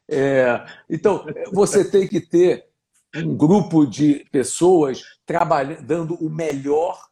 É, 0.08 0.64
então, 0.88 1.24
você 1.52 1.84
tem 1.88 2.06
que 2.06 2.20
ter 2.20 2.66
um 3.14 3.36
grupo 3.36 3.86
de 3.86 4.26
pessoas 4.30 5.02
trabalhando, 5.24 5.82
dando 5.82 6.14
o 6.14 6.30
melhor 6.30 7.08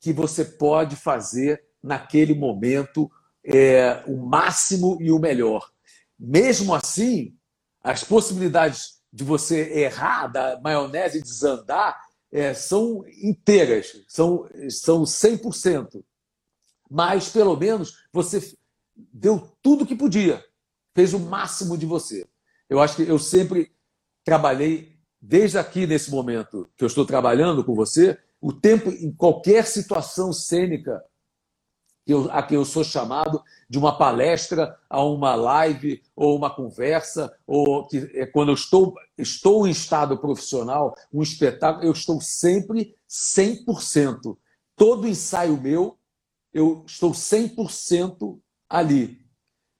que 0.00 0.12
você 0.12 0.44
pode 0.44 0.96
fazer 0.96 1.62
naquele 1.82 2.34
momento, 2.34 3.10
é, 3.44 4.02
o 4.06 4.16
máximo 4.16 4.96
e 5.00 5.10
o 5.10 5.18
melhor. 5.18 5.70
Mesmo 6.18 6.74
assim, 6.74 7.36
as 7.82 8.04
possibilidades 8.04 8.98
de 9.12 9.24
você 9.24 9.80
errar, 9.80 10.28
da 10.28 10.60
maionese 10.60 11.22
desandar, 11.22 11.98
é, 12.30 12.52
são 12.52 13.04
inteiras, 13.22 14.04
são, 14.06 14.48
são 14.68 15.02
100%. 15.02 16.04
Mas, 16.90 17.28
pelo 17.28 17.56
menos, 17.56 18.06
você 18.12 18.56
deu 19.12 19.56
tudo 19.62 19.86
que 19.86 19.94
podia, 19.94 20.44
fez 20.94 21.14
o 21.14 21.18
máximo 21.18 21.76
de 21.78 21.86
você. 21.86 22.28
Eu 22.68 22.80
acho 22.80 22.96
que 22.96 23.02
eu 23.02 23.18
sempre 23.18 23.72
trabalhei, 24.24 24.98
desde 25.20 25.58
aqui 25.58 25.86
nesse 25.86 26.10
momento 26.10 26.68
que 26.76 26.84
eu 26.84 26.88
estou 26.88 27.04
trabalhando 27.04 27.64
com 27.64 27.74
você, 27.74 28.18
o 28.40 28.52
tempo 28.52 28.90
em 28.90 29.12
qualquer 29.12 29.66
situação 29.66 30.32
cênica 30.32 31.02
a 32.30 32.42
que 32.42 32.56
eu 32.56 32.64
sou 32.64 32.82
chamado 32.82 33.42
de 33.68 33.78
uma 33.78 33.98
palestra 33.98 34.78
a 34.88 35.04
uma 35.04 35.34
live 35.34 36.02
ou 36.16 36.36
uma 36.36 36.48
conversa 36.48 37.30
ou 37.46 37.86
que 37.86 37.98
é 38.14 38.24
quando 38.24 38.48
eu 38.48 38.54
estou 38.54 38.94
estou 39.16 39.66
em 39.66 39.70
estado 39.70 40.16
profissional 40.16 40.94
um 41.12 41.22
espetáculo 41.22 41.84
eu 41.84 41.92
estou 41.92 42.18
sempre 42.20 42.96
100% 43.08 44.38
todo 44.74 45.06
ensaio 45.06 45.60
meu 45.60 45.98
eu 46.52 46.82
estou 46.86 47.12
100% 47.12 48.40
ali. 48.68 49.18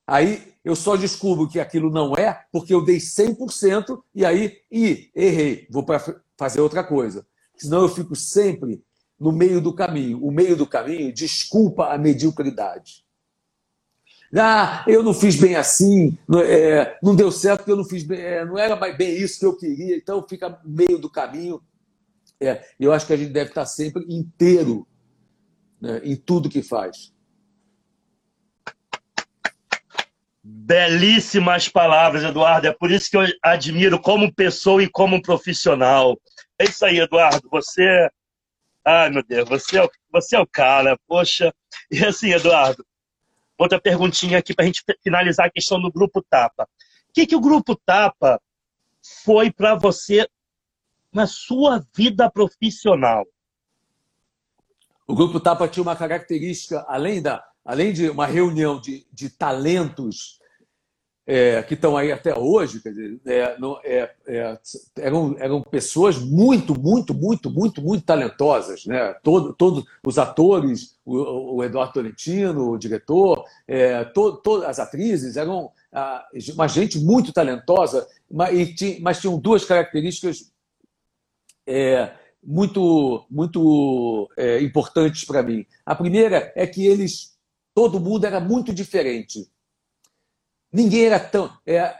Aí 0.06 0.54
eu 0.64 0.74
só 0.74 0.96
descubro 0.96 1.48
que 1.48 1.60
aquilo 1.60 1.90
não 1.90 2.14
é 2.14 2.44
porque 2.52 2.74
eu 2.74 2.84
dei 2.84 2.98
100% 2.98 4.02
e 4.14 4.24
aí 4.24 4.58
e 4.70 5.10
errei, 5.14 5.66
vou 5.70 5.82
para 5.82 6.22
fazer 6.36 6.60
outra 6.60 6.82
coisa. 6.82 7.26
Senão 7.56 7.82
eu 7.82 7.88
fico 7.88 8.14
sempre 8.14 8.82
no 9.18 9.32
meio 9.32 9.60
do 9.60 9.74
caminho. 9.74 10.24
O 10.24 10.30
meio 10.30 10.56
do 10.56 10.66
caminho 10.66 11.12
desculpa 11.12 11.92
a 11.92 11.98
mediocridade. 11.98 13.04
Ah, 14.36 14.84
eu 14.86 15.02
não 15.02 15.14
fiz 15.14 15.36
bem 15.36 15.56
assim, 15.56 16.16
não, 16.28 16.40
é, 16.40 16.98
não 17.02 17.16
deu 17.16 17.32
certo 17.32 17.60
porque 17.60 17.72
eu 17.72 17.76
não 17.76 17.84
fiz 17.84 18.02
bem, 18.02 18.20
é, 18.20 18.44
não 18.44 18.58
era 18.58 18.76
bem 18.92 19.16
isso 19.16 19.38
que 19.38 19.46
eu 19.46 19.56
queria, 19.56 19.96
então 19.96 20.26
fica 20.28 20.60
meio 20.64 20.98
do 20.98 21.08
caminho. 21.08 21.62
É, 22.38 22.62
eu 22.78 22.92
acho 22.92 23.06
que 23.06 23.14
a 23.14 23.16
gente 23.16 23.32
deve 23.32 23.50
estar 23.50 23.64
sempre 23.64 24.04
inteiro 24.06 24.86
né, 25.80 26.02
em 26.04 26.14
tudo 26.14 26.50
que 26.50 26.62
faz. 26.62 27.10
Belíssimas 30.50 31.68
palavras, 31.68 32.24
Eduardo. 32.24 32.66
É 32.66 32.72
por 32.72 32.90
isso 32.90 33.10
que 33.10 33.16
eu 33.16 33.26
admiro 33.42 34.00
como 34.00 34.32
pessoa 34.34 34.82
e 34.82 34.88
como 34.88 35.20
profissional. 35.20 36.18
É 36.58 36.64
isso 36.64 36.84
aí, 36.84 36.98
Eduardo. 36.98 37.48
Você. 37.50 38.10
Ai, 38.84 39.10
meu 39.10 39.22
Deus, 39.22 39.46
você 39.46 39.78
é, 39.78 39.88
você 40.10 40.36
é 40.36 40.40
o 40.40 40.46
cara. 40.46 40.98
Poxa. 41.06 41.52
E 41.90 42.02
assim, 42.04 42.32
Eduardo, 42.32 42.84
outra 43.58 43.78
perguntinha 43.78 44.38
aqui 44.38 44.54
para 44.54 44.64
a 44.64 44.66
gente 44.66 44.82
finalizar 45.02 45.46
a 45.46 45.50
questão 45.50 45.80
do 45.80 45.92
Grupo 45.92 46.22
Tapa. 46.22 46.68
O 47.10 47.12
que, 47.12 47.26
que 47.26 47.36
o 47.36 47.40
Grupo 47.40 47.76
Tapa 47.76 48.40
foi 49.24 49.50
para 49.50 49.74
você 49.74 50.26
na 51.12 51.26
sua 51.26 51.84
vida 51.94 52.30
profissional? 52.30 53.26
O 55.06 55.14
Grupo 55.14 55.40
Tapa 55.40 55.68
tinha 55.68 55.82
uma 55.82 55.96
característica, 55.96 56.84
além, 56.88 57.20
da, 57.20 57.42
além 57.68 57.92
de 57.92 58.08
uma 58.08 58.24
reunião 58.24 58.80
de, 58.80 59.06
de 59.12 59.28
talentos 59.28 60.38
é, 61.26 61.62
que 61.62 61.74
estão 61.74 61.98
aí 61.98 62.10
até 62.10 62.34
hoje, 62.34 62.80
quer 62.80 62.88
dizer, 62.88 63.20
é, 63.26 63.58
não, 63.58 63.78
é, 63.84 64.10
é, 64.26 64.58
eram, 64.96 65.36
eram 65.38 65.60
pessoas 65.60 66.16
muito, 66.16 66.74
muito, 66.80 67.12
muito, 67.12 67.50
muito, 67.50 67.82
muito 67.82 68.06
talentosas. 68.06 68.86
Né? 68.86 69.12
Todo, 69.22 69.52
todos 69.52 69.84
os 70.02 70.18
atores, 70.18 70.98
o, 71.04 71.56
o 71.56 71.62
Eduardo 71.62 71.92
Tolentino, 71.92 72.70
o 72.70 72.78
diretor, 72.78 73.44
é, 73.66 74.02
to, 74.02 74.38
todas 74.38 74.66
as 74.66 74.78
atrizes, 74.78 75.36
eram 75.36 75.70
uma 76.54 76.68
gente 76.68 76.98
muito 76.98 77.34
talentosa, 77.34 78.08
mas, 78.30 78.74
mas 79.02 79.20
tinham 79.20 79.38
duas 79.38 79.66
características 79.66 80.50
é, 81.66 82.12
muito, 82.42 83.26
muito 83.30 84.30
importantes 84.62 85.26
para 85.26 85.42
mim. 85.42 85.66
A 85.84 85.94
primeira 85.94 86.50
é 86.56 86.66
que 86.66 86.86
eles, 86.86 87.37
todo 87.78 88.00
mundo 88.00 88.24
era 88.24 88.40
muito 88.40 88.74
diferente 88.74 89.48
Ninguém 90.72 91.06
era 91.06 91.18
tão. 91.18 91.50
É, 91.66 91.94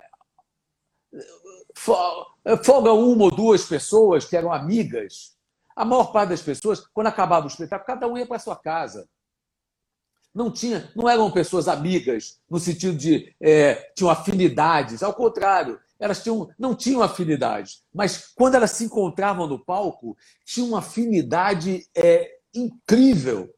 folga 2.63 2.93
uma 2.93 3.25
ou 3.25 3.31
duas 3.31 3.65
pessoas 3.65 4.25
que 4.25 4.37
eram 4.37 4.53
amigas. 4.53 5.37
A 5.75 5.85
maior 5.85 6.13
parte 6.13 6.31
das 6.31 6.43
pessoas, 6.43 6.87
quando 6.93 7.07
acabava 7.07 7.47
o 7.47 7.49
espetáculo, 7.49 7.87
cada 7.87 8.09
um 8.09 8.19
ia 8.19 8.27
para 8.27 8.39
sua 8.39 8.57
casa. 8.57 9.09
Não 10.35 10.53
tinha, 10.53 10.91
não 10.95 11.09
eram 11.09 11.31
pessoas 11.31 11.67
amigas 11.67 12.39
no 12.51 12.59
sentido 12.59 12.97
de 12.97 13.35
é, 13.41 13.91
tinham 13.95 14.11
afinidades. 14.11 15.03
Ao 15.03 15.15
contrário, 15.15 15.81
elas 15.99 16.23
tinham, 16.23 16.51
não 16.59 16.75
tinham 16.75 17.03
afinidades. 17.03 17.83
Mas 17.95 18.33
quando 18.35 18.57
elas 18.57 18.73
se 18.73 18.85
encontravam 18.85 19.47
no 19.47 19.65
palco, 19.65 20.17
tinham 20.45 20.69
uma 20.69 20.81
afinidade 20.81 21.89
é, 21.97 22.39
incrível. 22.55 23.53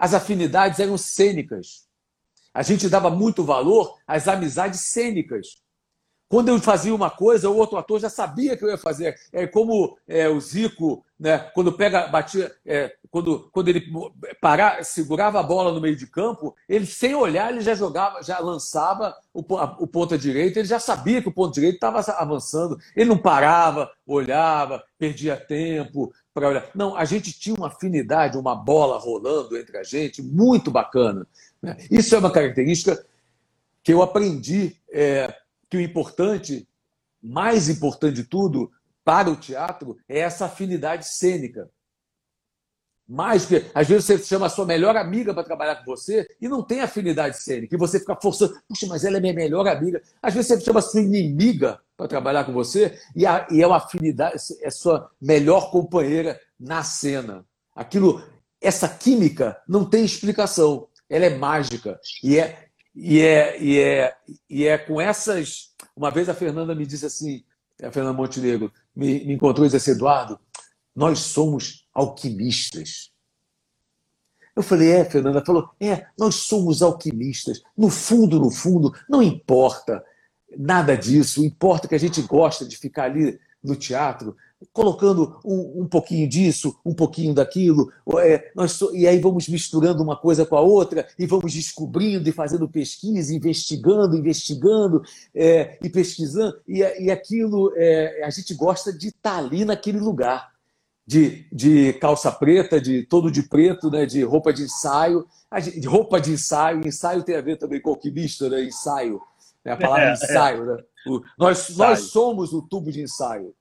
As 0.00 0.14
afinidades 0.14 0.80
eram 0.80 0.96
cênicas. 0.96 1.86
A 2.54 2.62
gente 2.62 2.88
dava 2.88 3.10
muito 3.10 3.44
valor 3.44 3.98
às 4.06 4.26
amizades 4.26 4.80
cênicas. 4.80 5.58
Quando 6.26 6.48
eu 6.48 6.58
fazia 6.58 6.94
uma 6.94 7.10
coisa, 7.10 7.50
o 7.50 7.56
outro 7.56 7.76
ator 7.76 8.00
já 8.00 8.08
sabia 8.08 8.56
que 8.56 8.64
eu 8.64 8.70
ia 8.70 8.78
fazer. 8.78 9.14
É 9.30 9.46
como 9.46 9.98
é, 10.08 10.26
o 10.26 10.40
Zico, 10.40 11.04
né, 11.18 11.38
quando 11.52 11.72
pega, 11.72 12.06
batia, 12.06 12.50
é, 12.64 12.96
quando, 13.10 13.50
quando 13.52 13.68
ele 13.68 13.92
parar, 14.40 14.82
segurava 14.86 15.38
a 15.38 15.42
bola 15.42 15.70
no 15.70 15.82
meio 15.82 15.96
de 15.96 16.06
campo, 16.06 16.56
ele 16.66 16.86
sem 16.86 17.14
olhar 17.14 17.50
ele 17.50 17.60
já 17.60 17.74
jogava, 17.74 18.22
já 18.22 18.38
lançava 18.38 19.14
o, 19.34 19.56
a, 19.58 19.76
o 19.78 19.86
ponta 19.86 20.16
direita. 20.16 20.60
Ele 20.60 20.68
já 20.68 20.80
sabia 20.80 21.20
que 21.20 21.28
o 21.28 21.32
ponto 21.32 21.52
direito 21.52 21.74
estava 21.74 22.00
avançando. 22.12 22.78
Ele 22.96 23.10
não 23.10 23.18
parava, 23.18 23.90
olhava, 24.06 24.82
perdia 24.98 25.36
tempo 25.36 26.10
para 26.32 26.48
olhar. 26.48 26.70
Não, 26.74 26.96
a 26.96 27.04
gente 27.04 27.32
tinha 27.32 27.54
uma 27.54 27.68
afinidade, 27.68 28.38
uma 28.38 28.54
bola 28.54 28.98
rolando 28.98 29.56
entre 29.56 29.76
a 29.76 29.82
gente, 29.82 30.22
muito 30.22 30.70
bacana. 30.70 31.26
Né? 31.60 31.76
Isso 31.90 32.14
é 32.14 32.18
uma 32.18 32.30
característica 32.30 33.04
que 33.82 33.92
eu 33.92 34.02
aprendi 34.02 34.76
é, 34.92 35.34
que 35.68 35.76
o 35.76 35.80
importante, 35.80 36.68
mais 37.22 37.68
importante 37.68 38.14
de 38.14 38.24
tudo, 38.24 38.70
para 39.04 39.30
o 39.30 39.36
teatro 39.36 39.96
é 40.08 40.20
essa 40.20 40.46
afinidade 40.46 41.06
cênica. 41.08 41.70
Mais 43.08 43.44
que 43.44 43.66
às 43.74 43.88
vezes 43.88 44.04
você 44.04 44.18
chama 44.18 44.46
a 44.46 44.50
sua 44.50 44.64
melhor 44.64 44.96
amiga 44.96 45.34
para 45.34 45.42
trabalhar 45.42 45.76
com 45.76 45.84
você 45.84 46.28
e 46.40 46.48
não 46.48 46.62
tem 46.62 46.80
afinidade 46.80 47.42
cênica, 47.42 47.74
e 47.74 47.78
você 47.78 47.98
fica 47.98 48.14
forçando, 48.14 48.56
puxa, 48.68 48.86
mas 48.86 49.04
ela 49.04 49.16
é 49.16 49.20
minha 49.20 49.34
melhor 49.34 49.66
amiga. 49.66 50.00
Às 50.22 50.34
vezes 50.34 50.46
você 50.46 50.60
chama 50.60 50.78
a 50.78 50.82
sua 50.82 51.00
inimiga 51.00 51.80
para 52.00 52.08
trabalhar 52.08 52.44
com 52.44 52.52
você 52.54 52.98
e, 53.14 53.26
a, 53.26 53.46
e 53.50 53.60
é 53.60 53.66
uma 53.66 53.76
afinidade, 53.76 54.36
é 54.62 54.70
sua 54.70 55.10
melhor 55.20 55.70
companheira 55.70 56.40
na 56.58 56.82
cena. 56.82 57.44
Aquilo, 57.76 58.22
essa 58.58 58.88
química 58.88 59.60
não 59.68 59.84
tem 59.84 60.02
explicação, 60.02 60.88
ela 61.10 61.26
é 61.26 61.36
mágica 61.36 62.00
e 62.24 62.38
é 62.38 62.68
e 62.94 63.20
é 63.20 63.62
e 63.62 63.78
é 63.78 64.16
e 64.48 64.66
é 64.66 64.78
com 64.78 64.98
essas. 64.98 65.74
Uma 65.94 66.10
vez 66.10 66.30
a 66.30 66.34
Fernanda 66.34 66.74
me 66.74 66.86
disse 66.86 67.04
assim, 67.04 67.44
a 67.82 67.92
Fernanda 67.92 68.16
Montenegro 68.16 68.72
me, 68.96 69.22
me 69.26 69.34
encontrou 69.34 69.66
e 69.66 69.68
disse 69.68 69.76
assim, 69.76 69.90
Eduardo, 69.90 70.40
nós 70.96 71.18
somos 71.18 71.86
alquimistas. 71.92 73.10
Eu 74.56 74.62
falei, 74.62 74.90
é, 74.90 75.04
Fernanda 75.04 75.44
falou, 75.44 75.68
é, 75.78 76.06
nós 76.18 76.36
somos 76.36 76.80
alquimistas. 76.80 77.62
No 77.76 77.90
fundo, 77.90 78.40
no 78.40 78.50
fundo, 78.50 78.90
não 79.06 79.22
importa 79.22 80.02
nada 80.56 80.96
disso, 80.96 81.44
importa 81.44 81.88
que 81.88 81.94
a 81.94 81.98
gente 81.98 82.20
gosta 82.22 82.64
de 82.64 82.76
ficar 82.76 83.04
ali 83.04 83.38
no 83.62 83.76
teatro, 83.76 84.36
colocando 84.72 85.38
um, 85.44 85.82
um 85.82 85.86
pouquinho 85.86 86.28
disso, 86.28 86.78
um 86.84 86.94
pouquinho 86.94 87.34
daquilo, 87.34 87.90
é, 88.18 88.50
nós, 88.54 88.78
e 88.92 89.06
aí 89.06 89.18
vamos 89.18 89.48
misturando 89.48 90.02
uma 90.02 90.16
coisa 90.16 90.44
com 90.44 90.56
a 90.56 90.60
outra, 90.60 91.06
e 91.18 91.26
vamos 91.26 91.52
descobrindo 91.52 92.28
e 92.28 92.32
fazendo 92.32 92.68
pesquisa, 92.68 93.34
investigando, 93.34 94.16
investigando 94.16 95.02
é, 95.34 95.78
e 95.82 95.88
pesquisando, 95.88 96.58
e, 96.68 96.78
e 96.78 97.10
aquilo, 97.10 97.72
é, 97.76 98.22
a 98.24 98.30
gente 98.30 98.54
gosta 98.54 98.92
de 98.92 99.08
estar 99.08 99.38
ali 99.38 99.64
naquele 99.64 99.98
lugar 99.98 100.50
de, 101.06 101.44
de 101.50 101.94
calça 101.94 102.30
preta, 102.30 102.80
de 102.80 103.02
todo 103.02 103.32
de 103.32 103.42
preto, 103.42 103.90
né, 103.90 104.06
de 104.06 104.22
roupa 104.22 104.52
de 104.52 104.62
ensaio. 104.62 105.26
De 105.76 105.88
roupa 105.88 106.20
de 106.20 106.30
ensaio, 106.30 106.86
ensaio 106.86 107.24
tem 107.24 107.34
a 107.34 107.40
ver 107.40 107.58
também 107.58 107.80
com 107.80 107.90
alquimista, 107.90 108.48
né, 108.48 108.62
ensaio. 108.62 109.20
Né, 109.64 109.72
a 109.72 109.76
palavra 109.76 110.10
é, 110.10 110.12
ensaio. 110.12 110.64
Né? 110.64 110.82
O, 111.06 111.22
nós, 111.38 111.76
nós 111.76 112.00
somos 112.00 112.52
o 112.52 112.62
tubo 112.62 112.90
de 112.90 113.02
ensaio. 113.02 113.54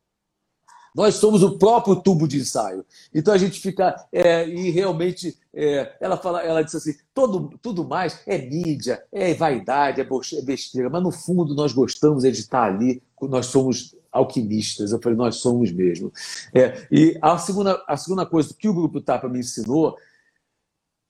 Nós 0.96 1.15
somos 1.15 1.44
o 1.44 1.58
próprio 1.58 1.96
tubo 1.96 2.27
de 2.27 2.39
ensaio. 2.39 2.86
Então 3.13 3.34
a 3.34 3.38
gente 3.38 3.60
fica. 3.60 3.96
É, 4.12 4.48
e 4.48 4.70
realmente, 4.72 5.38
é, 5.53 5.96
ela, 6.00 6.18
fala, 6.18 6.41
ela 6.41 6.63
disse 6.63 6.77
assim: 6.77 6.96
todo, 7.13 7.58
tudo 7.62 7.88
mais 7.88 8.22
é 8.25 8.38
mídia, 8.38 9.03
é 9.12 9.34
vaidade, 9.34 10.01
é 10.01 10.41
besteira, 10.41 10.89
mas 10.89 11.03
no 11.03 11.12
fundo 11.12 11.53
nós 11.53 11.74
gostamos 11.74 12.24
de 12.24 12.29
estar 12.29 12.63
ali, 12.63 13.01
nós 13.22 13.46
somos 13.46 13.96
alquimistas. 14.12 14.91
Eu 14.91 15.00
falei, 15.01 15.18
nós 15.18 15.36
somos 15.36 15.72
mesmo. 15.72 16.12
É, 16.53 16.88
e 16.91 17.18
a 17.22 17.38
segunda, 17.38 17.84
a 17.88 17.96
segunda 17.96 18.25
coisa 18.25 18.53
que 18.58 18.68
o 18.68 18.74
Grupo 18.74 19.00
Tapa 19.00 19.29
me 19.29 19.39
ensinou, 19.39 19.96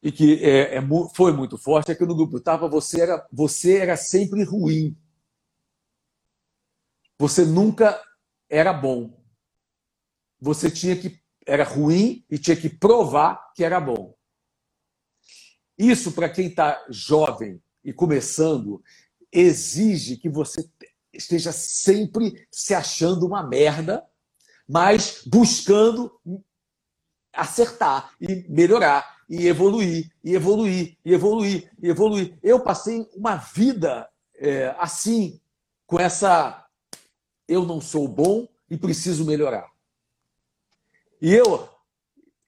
e 0.02 0.12
que 0.12 0.44
é, 0.44 0.78
é, 0.78 0.82
foi 1.14 1.34
muito 1.34 1.58
forte, 1.58 1.92
é 1.92 1.96
que 1.96 2.06
no 2.06 2.16
Grupo 2.16 2.40
Tapa 2.40 2.68
você 2.68 3.02
era, 3.02 3.28
você 3.32 3.78
era 3.78 3.98
sempre 3.98 4.44
ruim. 4.44 4.98
Você 7.18 7.44
nunca 7.44 8.02
era 8.50 8.72
bom. 8.72 9.22
Você 10.40 10.72
tinha 10.72 10.96
que. 10.96 11.20
Era 11.46 11.64
ruim 11.64 12.24
e 12.30 12.38
tinha 12.38 12.56
que 12.56 12.70
provar 12.70 13.52
que 13.54 13.64
era 13.64 13.80
bom. 13.80 14.16
Isso, 15.78 16.12
para 16.12 16.30
quem 16.30 16.48
está 16.48 16.86
jovem 16.90 17.62
e 17.84 17.92
começando, 17.92 18.82
exige 19.32 20.18
que 20.18 20.30
você 20.30 20.70
esteja 21.12 21.52
sempre 21.52 22.48
se 22.52 22.74
achando 22.74 23.26
uma 23.26 23.42
merda, 23.42 24.06
mas 24.68 25.24
buscando 25.26 26.12
acertar 27.40 28.12
e 28.20 28.46
melhorar 28.50 29.20
e 29.30 29.48
evoluir, 29.48 30.12
e 30.24 30.34
evoluir, 30.34 30.98
e 31.06 31.14
evoluir, 31.14 31.72
e 31.82 31.88
evoluir. 31.88 32.40
Eu 32.42 32.60
passei 32.60 33.08
uma 33.16 33.36
vida 33.36 34.10
é, 34.36 34.76
assim, 34.80 35.40
com 35.86 36.00
essa 36.00 36.66
eu 37.48 37.64
não 37.64 37.80
sou 37.80 38.08
bom 38.08 38.48
e 38.70 38.76
preciso 38.76 39.26
melhorar. 39.26 39.70
E 41.22 41.34
eu 41.34 41.70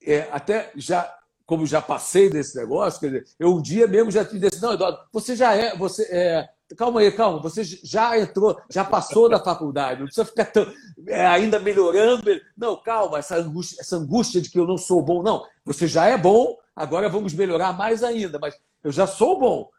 é, 0.01 0.21
até 0.32 0.71
já, 0.75 1.13
como 1.45 1.67
já 1.67 1.82
passei 1.82 2.30
desse 2.30 2.56
negócio, 2.56 2.99
quer 2.99 3.08
dizer, 3.08 3.27
eu 3.38 3.56
um 3.56 3.62
dia 3.62 3.86
mesmo 3.86 4.10
já 4.10 4.23
disse, 4.23 4.62
não, 4.62 4.73
Eduardo, 4.73 4.99
você 5.12 5.36
já 5.36 5.54
é, 5.54 5.75
você 5.75 6.04
é, 6.10 6.49
calma 6.75 6.99
aí, 6.99 7.12
calma, 7.12 7.41
você 7.41 7.63
já 7.63 8.17
entrou, 8.19 8.60
já 8.69 8.84
passou 8.84 9.29
da 9.29 9.39
faculdade, 9.39 9.99
não 9.99 10.07
precisa 10.07 10.25
ficar 10.25 10.45
tão, 10.45 10.71
é, 11.07 11.25
ainda 11.25 11.60
melhorando. 11.60 12.23
Não, 12.57 12.75
calma, 12.75 13.19
essa 13.19 13.36
angústia, 13.36 13.81
essa 13.81 13.95
angústia 13.95 14.41
de 14.41 14.49
que 14.49 14.60
eu 14.60 14.67
não 14.67 14.77
sou 14.77 15.01
bom. 15.01 15.23
Não, 15.23 15.45
você 15.65 15.88
já 15.88 16.05
é 16.05 16.17
bom, 16.17 16.57
agora 16.75 17.10
vamos 17.10 17.34
melhorar 17.34 17.73
mais 17.73 18.03
ainda, 18.03 18.39
mas 18.39 18.55
eu 18.84 18.91
já 18.91 19.05
sou 19.07 19.39
bom, 19.39 19.69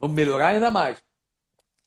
vamos 0.00 0.16
melhorar 0.16 0.48
ainda 0.48 0.70
mais. 0.70 0.98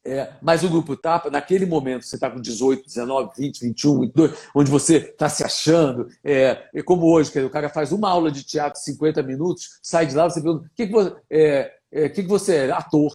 É, 0.03 0.33
mas 0.41 0.63
o 0.63 0.69
grupo 0.69 0.97
Tapa, 0.97 1.29
naquele 1.29 1.65
momento, 1.65 2.03
você 2.03 2.15
está 2.15 2.29
com 2.29 2.41
18, 2.41 2.85
19, 2.85 3.31
20, 3.37 3.61
21, 3.61 3.99
22, 4.01 4.49
onde 4.55 4.71
você 4.71 4.97
está 4.97 5.29
se 5.29 5.43
achando, 5.43 6.07
é, 6.23 6.67
é 6.73 6.81
como 6.81 7.05
hoje, 7.05 7.31
o 7.43 7.49
cara 7.51 7.69
faz 7.69 7.91
uma 7.91 8.09
aula 8.09 8.31
de 8.31 8.43
teatro, 8.43 8.81
50 8.81 9.21
minutos, 9.21 9.77
sai 9.81 10.07
de 10.07 10.15
lá, 10.15 10.27
você 10.27 10.41
pergunta: 10.41 10.65
o 10.65 10.69
que, 10.75 10.87
que, 10.87 10.93
você, 10.93 11.15
é, 11.29 11.73
é, 11.91 12.09
que, 12.09 12.23
que 12.23 12.29
você 12.29 12.55
é? 12.55 12.71
Ator. 12.71 13.13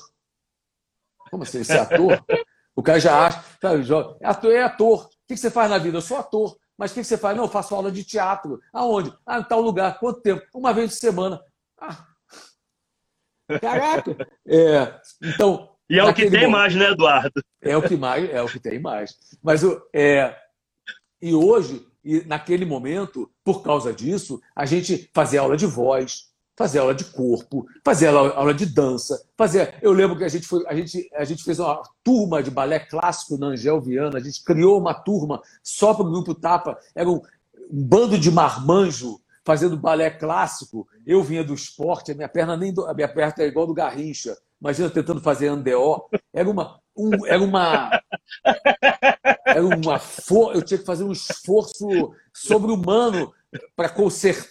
Como 1.31 1.43
assim? 1.43 1.63
Você 1.63 1.73
é 1.73 1.81
ator? 1.81 2.25
O 2.75 2.83
cara 2.83 3.01
já 3.01 3.27
acha, 3.27 3.45
sabe, 3.61 3.85
é 4.21 4.27
ator, 4.27 4.53
é 4.53 4.63
ator. 4.63 5.05
O 5.05 5.11
que 5.27 5.37
você 5.37 5.51
faz 5.51 5.71
na 5.71 5.79
vida? 5.79 5.97
Eu 5.97 6.03
sou 6.03 6.19
ator. 6.19 6.57
Mas 6.77 6.91
o 6.91 6.95
que 6.95 7.05
você 7.05 7.17
faz? 7.17 7.37
Não, 7.37 7.45
eu 7.45 7.51
faço 7.51 7.75
aula 7.75 7.91
de 7.91 8.05
teatro. 8.05 8.61
Aonde? 8.73 9.13
Ah, 9.25 9.39
em 9.39 9.45
tal 9.45 9.61
lugar. 9.61 9.99
Quanto 9.99 10.21
tempo? 10.21 10.43
Uma 10.55 10.75
vez 10.75 10.93
por 10.93 10.99
semana. 10.99 11.41
Ah. 11.81 12.07
Caraca! 13.61 14.17
É, 14.47 14.95
então. 15.23 15.71
E 15.89 15.99
é 15.99 16.05
o 16.05 16.13
que 16.13 16.23
tem 16.23 16.47
momento, 16.47 16.51
mais, 16.51 16.75
né, 16.75 16.91
Eduardo? 16.91 17.43
É 17.63 17.77
o 17.77 17.83
que 17.83 17.97
mais, 17.97 18.29
é 18.31 18.43
o 18.43 18.49
que 18.49 18.59
tem 18.59 18.81
mais. 18.81 19.17
Mas 19.41 19.63
é, 19.95 20.37
e 21.23 21.33
hoje, 21.33 21.87
e 22.05 22.23
naquele 22.27 22.65
momento, 22.65 23.31
por 23.45 23.63
causa 23.63 23.93
disso, 23.93 24.41
a 24.55 24.67
gente 24.67 25.09
fazia 25.15 25.41
aula 25.41 25.57
de 25.57 25.65
voz, 25.65 26.25
fazer 26.57 26.79
aula 26.79 26.95
de 26.95 27.05
corpo, 27.05 27.67
fazer 27.85 28.09
aula, 28.09 28.33
aula 28.35 28.55
de 28.55 28.65
dança, 28.65 29.23
fazer. 29.37 29.75
Eu 29.83 29.93
lembro 29.93 30.17
que 30.17 30.25
a 30.25 30.29
gente, 30.29 30.47
foi, 30.47 30.65
a, 30.67 30.75
gente, 30.75 31.09
a 31.15 31.25
gente 31.25 31.45
fez 31.45 31.59
uma 31.59 31.83
turma 32.03 32.43
de 32.43 32.51
balé 32.51 32.79
clássico 32.79 33.37
na 33.37 33.49
Angel 33.49 33.81
Viana, 33.81 34.19
a 34.19 34.23
gente 34.23 34.43
criou 34.43 34.81
uma 34.81 34.95
turma 34.95 35.41
só 35.63 35.93
para 35.93 36.07
o 36.07 36.11
grupo 36.11 36.35
Tapa, 36.35 36.79
era 36.95 37.09
um, 37.09 37.17
um, 37.71 37.85
bando 37.85 38.19
de 38.19 38.31
marmanjo 38.31 39.21
fazendo 39.45 39.77
balé 39.77 40.11
clássico. 40.11 40.89
Eu 41.07 41.23
vinha 41.23 41.45
do 41.45 41.55
esporte, 41.55 42.13
a 42.13 42.15
minha 42.15 42.29
perna 42.29 42.57
nem 42.57 42.73
do, 42.73 42.87
a 42.87 42.95
minha 42.95 43.09
perna 43.09 43.45
é 43.45 43.47
igual 43.47 43.67
do 43.67 43.75
Garrincha. 43.75 44.37
Imagina 44.59 44.89
tentando 44.89 45.21
fazer 45.21 45.49
andeo. 45.49 46.05
Era 46.33 46.49
uma, 46.49 46.81
um, 46.97 47.27
era 47.27 47.43
uma 47.43 48.03
era 49.45 49.65
uma 49.65 49.99
for... 49.99 50.55
eu 50.55 50.63
tinha 50.63 50.79
que 50.79 50.85
fazer 50.85 51.05
um 51.05 51.13
esforço 51.13 52.13
sobre-humano 52.33 53.33
para 53.75 53.93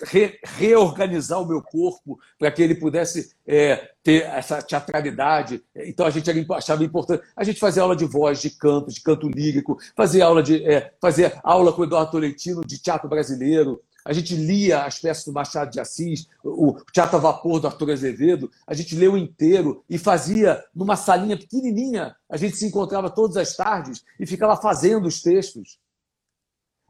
re, 0.03 0.39
reorganizar 0.43 1.41
o 1.41 1.47
meu 1.47 1.61
corpo, 1.61 2.19
para 2.37 2.51
que 2.51 2.61
ele 2.61 2.75
pudesse 2.75 3.31
é, 3.45 3.89
ter 4.03 4.23
essa 4.23 4.61
teatralidade. 4.61 5.63
Então 5.75 6.05
a 6.05 6.09
gente 6.09 6.29
achava 6.51 6.83
importante. 6.83 7.23
A 7.35 7.43
gente 7.43 7.59
fazia 7.59 7.83
aula 7.83 7.95
de 7.95 8.05
voz, 8.05 8.41
de 8.41 8.49
canto, 8.49 8.91
de 8.91 9.01
canto 9.01 9.29
lírico, 9.29 9.77
fazia 9.95 10.25
aula 10.25 10.43
de 10.43 10.63
é, 10.63 10.93
fazia 11.01 11.39
aula 11.43 11.73
com 11.73 11.81
o 11.81 11.85
Eduardo 11.85 12.11
Tolentino 12.11 12.61
de 12.65 12.77
teatro 12.77 13.09
brasileiro. 13.09 13.81
A 14.05 14.13
gente 14.13 14.35
lia 14.35 14.83
as 14.83 14.99
peças 14.99 15.25
do 15.25 15.33
Machado 15.33 15.71
de 15.71 15.79
Assis, 15.79 16.27
o 16.43 16.77
Teatro 16.93 17.17
a 17.17 17.19
Vapor 17.19 17.59
do 17.59 17.65
Arthur 17.65 17.89
Azevedo, 17.89 18.51
a 18.67 18.75
gente 18.75 18.95
leu 18.95 19.17
inteiro 19.17 19.83
e 19.89 19.97
fazia 19.97 20.63
numa 20.75 20.95
salinha 20.95 21.35
pequenininha. 21.35 22.15
A 22.29 22.37
gente 22.37 22.55
se 22.55 22.67
encontrava 22.67 23.09
todas 23.09 23.35
as 23.35 23.55
tardes 23.55 24.03
e 24.19 24.27
ficava 24.27 24.55
fazendo 24.57 25.07
os 25.07 25.23
textos. 25.23 25.79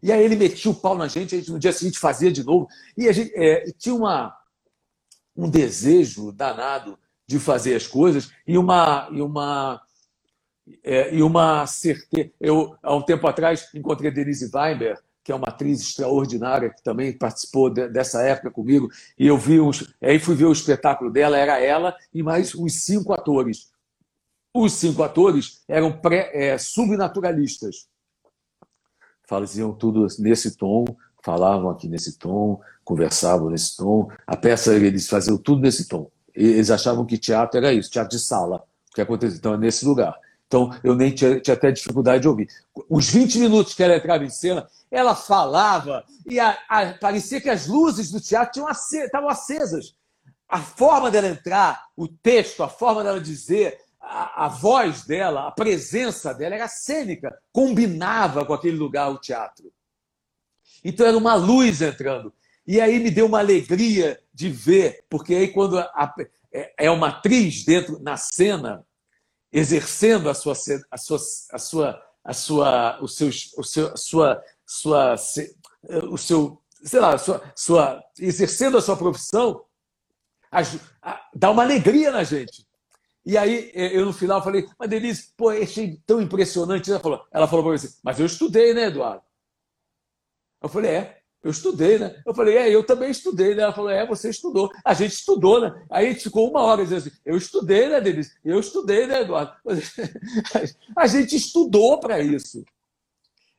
E 0.05 0.11
aí 0.11 0.23
ele 0.23 0.35
metia 0.35 0.69
o 0.69 0.75
pau 0.75 0.95
na 0.95 1.07
gente, 1.07 1.33
a 1.33 1.39
gente 1.39 1.51
no 1.51 1.57
dia 1.57 1.73
seguinte 1.73 1.97
fazia 1.97 2.31
de 2.31 2.43
novo. 2.43 2.67
E 2.95 3.09
a 3.09 3.11
gente 3.11 3.33
é, 3.33 3.65
tinha 3.75 3.95
uma, 3.95 4.37
um 5.35 5.49
desejo 5.49 6.31
danado 6.31 6.95
de 7.25 7.39
fazer 7.39 7.73
as 7.73 7.87
coisas 7.87 8.29
e 8.45 8.55
uma, 8.55 9.09
e 9.11 9.19
uma, 9.19 9.81
é, 10.83 11.11
e 11.11 11.23
uma 11.23 11.65
certeza. 11.65 12.29
Eu, 12.39 12.77
há 12.83 12.95
um 12.95 13.01
tempo 13.01 13.25
atrás, 13.25 13.67
encontrei 13.73 14.11
Denise 14.11 14.51
Weinberg, 14.53 15.01
que 15.23 15.31
é 15.31 15.35
uma 15.35 15.47
atriz 15.47 15.81
extraordinária, 15.81 16.69
que 16.69 16.83
também 16.83 17.11
participou 17.11 17.71
de, 17.71 17.87
dessa 17.87 18.21
época 18.21 18.51
comigo, 18.51 18.87
e 19.17 19.25
eu 19.25 19.39
vi 19.39 19.59
uns, 19.59 19.91
aí 19.99 20.19
fui 20.19 20.35
ver 20.35 20.45
o 20.45 20.51
espetáculo 20.51 21.09
dela, 21.09 21.35
era 21.35 21.59
ela 21.59 21.97
e 22.13 22.21
mais 22.21 22.53
uns 22.53 22.73
cinco 22.83 23.11
atores. 23.11 23.71
Os 24.53 24.73
cinco 24.73 25.01
atores 25.01 25.63
eram 25.67 25.91
pré, 25.91 26.29
é, 26.31 26.59
subnaturalistas 26.59 27.87
faziam 29.27 29.73
tudo 29.73 30.07
nesse 30.19 30.55
tom, 30.55 30.85
falavam 31.23 31.69
aqui 31.69 31.87
nesse 31.87 32.17
tom, 32.17 32.61
conversavam 32.83 33.49
nesse 33.49 33.75
tom. 33.75 34.09
A 34.25 34.37
peça, 34.37 34.75
eles 34.75 35.07
faziam 35.07 35.37
tudo 35.37 35.61
nesse 35.61 35.87
tom. 35.87 36.09
Eles 36.33 36.69
achavam 36.69 37.05
que 37.05 37.17
teatro 37.17 37.57
era 37.57 37.73
isso, 37.73 37.89
teatro 37.89 38.17
de 38.17 38.23
sala, 38.23 38.63
o 38.91 38.95
que 38.95 39.01
aconteceu. 39.01 39.37
Então, 39.37 39.53
é 39.53 39.57
nesse 39.57 39.85
lugar. 39.85 40.15
Então, 40.47 40.69
eu 40.83 40.93
nem 40.95 41.11
tinha, 41.11 41.39
tinha, 41.39 41.55
até 41.55 41.71
dificuldade 41.71 42.21
de 42.21 42.27
ouvir. 42.27 42.47
Os 42.89 43.09
20 43.09 43.39
minutos 43.39 43.73
que 43.73 43.81
ela 43.81 43.95
entrava 43.95 44.23
em 44.23 44.29
cena, 44.29 44.67
ela 44.91 45.15
falava 45.15 46.03
e 46.29 46.39
a, 46.39 46.57
a, 46.69 46.93
parecia 46.93 47.41
que 47.41 47.49
as 47.49 47.67
luzes 47.67 48.11
do 48.11 48.21
teatro 48.21 48.63
estavam 48.69 49.29
acesas. 49.29 49.95
A 50.47 50.59
forma 50.59 51.09
dela 51.09 51.27
entrar, 51.27 51.85
o 51.97 52.07
texto, 52.07 52.61
a 52.61 52.69
forma 52.69 53.03
dela 53.03 53.19
dizer, 53.19 53.79
a, 54.05 54.45
a, 54.45 54.47
voz 54.47 55.03
dela, 55.03 55.47
a 55.47 55.51
presença 55.51 56.33
dela 56.33 56.55
era 56.55 56.67
cênica, 56.67 57.37
combinava 57.51 58.45
com 58.45 58.53
aquele 58.53 58.77
lugar, 58.77 59.09
o 59.09 59.17
teatro. 59.17 59.71
Então 60.83 61.05
era 61.05 61.17
uma 61.17 61.33
luz 61.33 61.81
entrando. 61.81 62.33
E 62.67 62.79
aí 62.79 62.99
me 62.99 63.11
deu 63.11 63.25
uma 63.25 63.39
alegria 63.39 64.19
de 64.33 64.49
ver, 64.49 65.05
porque 65.09 65.33
aí 65.33 65.47
quando 65.49 65.79
a, 65.79 66.15
é, 66.53 66.73
é 66.85 66.91
uma 66.91 67.09
atriz 67.09 67.65
dentro 67.65 67.99
na 67.99 68.17
cena, 68.17 68.85
exercendo 69.51 70.29
a 70.29 70.33
sua, 70.33 70.53
a 70.91 70.97
sua, 70.97 71.19
a 71.51 71.57
sua, 71.57 72.03
a 72.23 72.33
sua, 72.33 72.99
o 73.01 73.07
seu, 73.07 73.29
o 73.57 73.63
seu, 73.63 73.97
sua, 73.97 74.43
sua, 74.65 75.15
o 76.09 76.17
seu, 76.17 76.61
sei 76.83 76.99
lá, 76.99 77.17
sua, 77.17 77.53
sua, 77.55 78.03
exercendo 78.19 78.77
a 78.77 78.81
sua 78.81 78.97
profissão, 78.97 79.63
a, 80.51 80.61
a, 81.01 81.29
dá 81.35 81.51
uma 81.51 81.63
alegria 81.63 82.11
na 82.11 82.23
gente. 82.23 82.64
E 83.25 83.37
aí, 83.37 83.71
eu 83.73 84.05
no 84.05 84.13
final 84.13 84.43
falei, 84.43 84.67
mas 84.77 84.89
Denise, 84.89 85.33
pô, 85.35 85.49
achei 85.49 85.99
tão 86.05 86.21
impressionante. 86.21 86.91
Ela 86.91 86.99
falou, 86.99 87.25
ela 87.31 87.47
falou 87.47 87.63
para 87.63 87.71
mim 87.71 87.75
assim, 87.77 87.97
mas 88.03 88.19
eu 88.19 88.25
estudei, 88.25 88.73
né, 88.73 88.85
Eduardo? 88.85 89.23
Eu 90.61 90.69
falei, 90.69 90.91
é, 90.91 91.17
eu 91.43 91.51
estudei, 91.51 91.99
né? 91.99 92.21
Eu 92.25 92.33
falei, 92.33 92.57
é, 92.57 92.73
eu 92.73 92.83
também 92.83 93.09
estudei, 93.09 93.53
né? 93.53 93.63
Ela 93.63 93.73
falou, 93.73 93.89
é, 93.89 94.05
você 94.05 94.29
estudou. 94.29 94.71
A 94.83 94.93
gente 94.93 95.13
estudou, 95.13 95.61
né? 95.61 95.85
Aí 95.91 96.07
a 96.07 96.11
gente 96.11 96.23
ficou 96.23 96.49
uma 96.49 96.61
hora 96.61 96.83
dizendo 96.83 96.99
assim, 96.99 97.11
eu 97.23 97.37
estudei, 97.37 97.87
né, 97.87 98.01
Denise? 98.01 98.31
Eu 98.43 98.59
estudei, 98.59 99.07
né, 99.07 99.21
Eduardo? 99.21 99.53
A 100.97 101.07
gente 101.07 101.35
estudou 101.35 101.99
para 101.99 102.19
isso. 102.19 102.63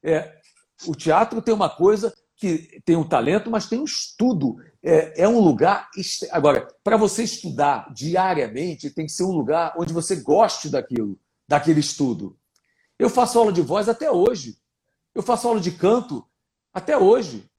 É, 0.03 0.37
o 0.85 0.95
teatro 0.95 1.41
tem 1.41 1.55
uma 1.55 1.71
coisa 1.71 2.13
que 2.37 2.81
tem 2.85 2.97
um 2.97 3.09
talento, 3.09 3.51
mas 3.51 3.69
tem 3.69 3.81
um 3.81 3.85
estudo. 3.85 4.57
É, 4.83 5.23
é 5.23 5.29
um 5.29 5.41
lugar. 5.41 5.89
Agora, 6.31 6.69
para 6.85 6.97
você 6.97 7.23
estudar 7.23 7.93
diariamente, 7.93 8.91
tem 8.91 9.07
que 9.07 9.13
ser 9.13 9.25
um 9.25 9.33
lugar 9.33 9.75
onde 9.79 9.93
você 9.93 10.17
goste 10.17 10.69
daquilo, 10.69 11.19
daquele 11.49 11.81
estudo. 11.81 12.39
Eu 12.99 13.09
faço 13.09 13.39
aula 13.39 13.53
de 13.53 13.63
voz 13.63 13.89
até 13.89 14.11
hoje. 14.11 14.59
Eu 15.15 15.23
faço 15.23 15.49
aula 15.49 15.61
de 15.61 15.73
canto 15.73 16.25
até 16.73 16.97
hoje. 16.97 17.51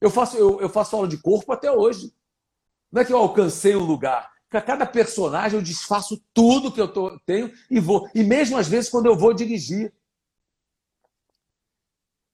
Eu 0.00 0.10
faço, 0.10 0.36
eu, 0.36 0.60
eu 0.60 0.68
faço 0.68 0.96
aula 0.96 1.08
de 1.08 1.18
corpo 1.18 1.52
até 1.52 1.70
hoje. 1.70 2.12
Não 2.90 3.02
é 3.02 3.04
que 3.04 3.12
eu 3.12 3.18
alcancei 3.18 3.76
um 3.76 3.84
lugar. 3.84 4.30
Para 4.50 4.62
cada 4.62 4.86
personagem 4.86 5.58
eu 5.58 5.62
desfaço 5.62 6.22
tudo 6.32 6.72
que 6.72 6.80
eu 6.80 6.88
tô, 6.88 7.18
tenho 7.20 7.52
e 7.70 7.78
vou. 7.78 8.08
E 8.14 8.24
mesmo 8.24 8.56
às 8.56 8.66
vezes 8.66 8.90
quando 8.90 9.06
eu 9.06 9.16
vou 9.16 9.32
dirigir, 9.32 9.92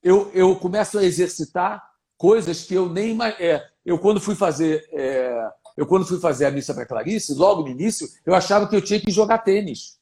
eu, 0.05 0.31
eu 0.35 0.55
começo 0.57 0.99
a 0.99 1.05
exercitar 1.05 1.83
coisas 2.19 2.63
que 2.63 2.75
eu 2.75 2.91
nem 2.91 3.19
é, 3.41 3.67
eu 3.85 3.99
quando 3.99 4.21
fui 4.21 4.35
fazer 4.35 4.87
é, 4.93 5.49
eu 5.77 5.87
quando 5.87 6.07
fui 6.07 6.21
fazer 6.21 6.45
a 6.45 6.51
missa 6.51 6.75
para 6.75 6.87
Clarice 6.87 7.35
logo 7.35 7.63
no 7.63 7.71
início 7.71 8.07
eu 8.25 8.35
achava 8.35 8.69
que 8.69 8.77
eu 8.77 8.83
tinha 8.83 9.01
que 9.01 9.11
jogar 9.11 9.39
tênis. 9.39 9.99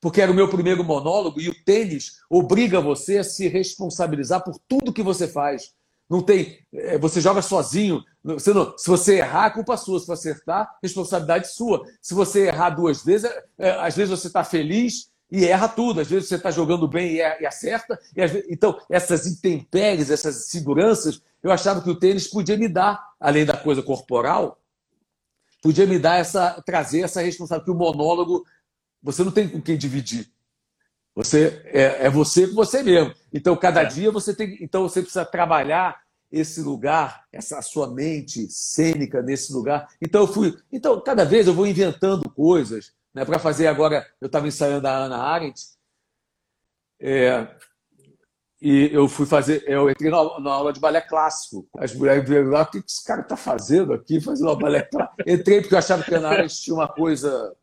Porque 0.00 0.22
era 0.22 0.30
o 0.30 0.34
meu 0.34 0.48
primeiro 0.48 0.82
monólogo 0.82 1.40
e 1.40 1.48
o 1.48 1.64
tênis 1.64 2.18
obriga 2.30 2.80
você 2.80 3.18
a 3.18 3.24
se 3.24 3.46
responsabilizar 3.46 4.42
por 4.42 4.58
tudo 4.66 4.92
que 4.92 5.02
você 5.02 5.28
faz. 5.28 5.74
Não 6.08 6.22
tem 6.22 6.58
é, 6.72 6.96
você 6.96 7.20
joga 7.20 7.42
sozinho 7.42 8.02
você 8.24 8.52
não, 8.52 8.76
se 8.76 8.88
você 8.88 9.18
errar 9.18 9.50
culpa 9.52 9.74
é 9.74 9.76
sua. 9.76 10.00
Se 10.00 10.06
você 10.06 10.30
acertar 10.30 10.78
responsabilidade 10.82 11.52
sua. 11.52 11.84
Se 12.00 12.14
você 12.14 12.46
errar 12.46 12.70
duas 12.70 13.04
vezes 13.04 13.30
é, 13.58 13.70
às 13.72 13.94
vezes 13.94 14.18
você 14.18 14.28
está 14.28 14.42
feliz 14.42 15.10
e 15.30 15.44
erra 15.44 15.68
tudo. 15.68 16.00
Às 16.00 16.08
vezes 16.08 16.28
você 16.28 16.36
está 16.36 16.50
jogando 16.50 16.88
bem 16.88 17.16
e, 17.16 17.18
e 17.18 17.46
acerta. 17.46 17.98
E 18.16 18.26
vezes... 18.26 18.46
Então, 18.50 18.80
essas 18.90 19.26
intempéries, 19.26 20.10
essas 20.10 20.46
seguranças, 20.46 21.22
eu 21.42 21.50
achava 21.50 21.82
que 21.82 21.90
o 21.90 21.98
tênis 21.98 22.26
podia 22.26 22.56
me 22.56 22.68
dar, 22.68 23.12
além 23.20 23.44
da 23.44 23.56
coisa 23.56 23.82
corporal, 23.82 24.58
podia 25.62 25.86
me 25.86 25.98
dar 25.98 26.16
essa, 26.16 26.62
trazer 26.64 27.00
essa 27.00 27.20
responsabilidade. 27.20 27.64
Que 27.64 27.70
o 27.70 27.74
monólogo, 27.74 28.44
você 29.02 29.22
não 29.22 29.30
tem 29.30 29.48
com 29.48 29.60
quem 29.60 29.76
dividir. 29.76 30.30
Você 31.14 31.62
é, 31.66 32.06
é 32.06 32.10
você 32.10 32.46
com 32.46 32.54
você 32.54 32.82
mesmo. 32.82 33.12
Então, 33.32 33.56
cada 33.56 33.82
é. 33.82 33.86
dia 33.86 34.10
você 34.10 34.34
tem. 34.34 34.56
Então, 34.60 34.82
você 34.82 35.02
precisa 35.02 35.24
trabalhar 35.24 36.00
esse 36.30 36.60
lugar, 36.60 37.24
essa 37.32 37.60
sua 37.62 37.92
mente 37.92 38.48
cênica 38.50 39.20
nesse 39.20 39.52
lugar. 39.52 39.88
Então, 40.00 40.22
eu 40.22 40.28
fui. 40.28 40.56
Então, 40.70 41.00
cada 41.00 41.24
vez 41.24 41.46
eu 41.46 41.54
vou 41.54 41.66
inventando 41.66 42.30
coisas 42.30 42.92
né, 43.14 43.24
para 43.24 43.38
fazer 43.38 43.66
agora. 43.66 44.06
Eu 44.20 44.26
estava 44.26 44.46
ensaiando 44.46 44.86
a 44.86 44.96
Ana 44.96 45.18
Arendt, 45.18 45.78
é, 47.00 47.48
e 48.60 48.90
eu 48.92 49.08
fui 49.08 49.24
fazer, 49.24 49.62
eu 49.68 49.88
entrei 49.88 50.10
na, 50.10 50.40
na, 50.40 50.50
aula 50.52 50.72
de 50.72 50.80
balé 50.80 51.00
clássico. 51.00 51.68
As 51.78 51.94
mulheres 51.94 52.28
viram 52.28 52.50
lá, 52.50 52.62
o 52.62 52.66
que 52.66 52.78
esse 52.78 53.04
cara 53.04 53.20
está 53.20 53.36
fazendo 53.36 53.92
aqui, 53.92 54.20
fazendo 54.20 54.56
balé 54.56 54.82
clássico? 54.82 55.22
Entrei 55.26 55.60
porque 55.60 55.74
eu 55.74 55.78
achava 55.78 56.02
que 56.02 56.14
a 56.14 56.18
Ana 56.18 56.28
Arendt 56.30 56.60
tinha 56.60 56.74
uma 56.74 56.88
coisa, 56.88 57.56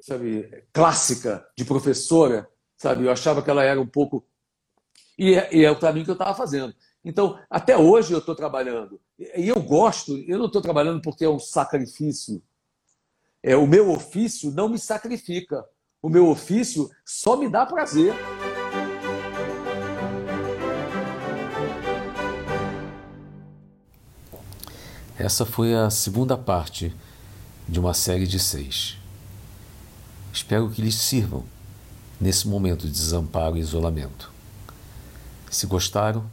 sabe, 0.00 0.64
clássica, 0.72 1.46
de 1.56 1.64
professora, 1.64 2.48
sabe? 2.76 3.04
Eu 3.04 3.12
achava 3.12 3.42
que 3.42 3.50
ela 3.50 3.62
era 3.62 3.78
um 3.78 3.86
pouco. 3.86 4.26
E, 5.18 5.34
é, 5.34 5.54
e 5.54 5.64
é 5.64 5.70
o 5.70 5.78
caminho 5.78 6.06
que 6.06 6.10
eu 6.10 6.14
estava 6.14 6.34
fazendo. 6.34 6.74
Então, 7.04 7.38
até 7.50 7.76
hoje 7.76 8.14
eu 8.14 8.18
estou 8.18 8.34
trabalhando. 8.34 8.98
E 9.18 9.46
eu 9.46 9.60
gosto, 9.60 10.16
eu 10.26 10.38
não 10.38 10.46
estou 10.46 10.62
trabalhando 10.62 11.02
porque 11.02 11.26
é 11.26 11.28
um 11.28 11.38
sacrifício 11.38 12.42
é, 13.46 13.54
o 13.54 13.66
meu 13.66 13.90
ofício 13.92 14.50
não 14.50 14.70
me 14.70 14.78
sacrifica. 14.78 15.62
O 16.00 16.08
meu 16.08 16.30
ofício 16.30 16.90
só 17.04 17.36
me 17.36 17.46
dá 17.46 17.66
prazer. 17.66 18.14
Essa 25.18 25.44
foi 25.44 25.74
a 25.74 25.90
segunda 25.90 26.38
parte 26.38 26.94
de 27.68 27.78
uma 27.78 27.92
série 27.92 28.26
de 28.26 28.38
seis. 28.38 28.96
Espero 30.32 30.70
que 30.70 30.80
lhes 30.80 30.94
sirvam 30.94 31.44
nesse 32.18 32.48
momento 32.48 32.86
de 32.86 32.92
desamparo 32.92 33.58
e 33.58 33.60
isolamento. 33.60 34.32
Se 35.50 35.66
gostaram, 35.66 36.24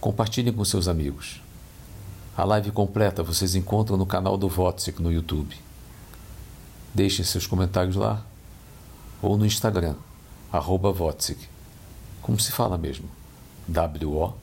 compartilhem 0.00 0.52
com 0.52 0.64
seus 0.64 0.88
amigos. 0.88 1.40
A 2.36 2.44
live 2.44 2.72
completa 2.72 3.22
vocês 3.22 3.54
encontram 3.54 3.96
no 3.96 4.04
canal 4.04 4.36
do 4.36 4.48
Votsic 4.48 5.00
no 5.00 5.12
YouTube. 5.12 5.67
Deixem 6.98 7.24
seus 7.24 7.46
comentários 7.46 7.94
lá 7.94 8.26
ou 9.22 9.38
no 9.38 9.46
Instagram, 9.46 9.94
arroba 10.52 10.92
como 12.20 12.40
se 12.40 12.50
fala 12.50 12.76
mesmo, 12.76 13.08
W-O-T-Z-I-K. 13.68 14.34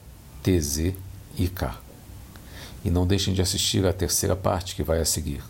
E 2.85 2.89
não 2.89 3.05
deixem 3.05 3.33
de 3.33 3.41
assistir 3.41 3.85
a 3.85 3.91
terceira 3.91 4.37
parte 4.37 4.73
que 4.73 4.83
vai 4.83 5.01
a 5.01 5.05
seguir. 5.05 5.43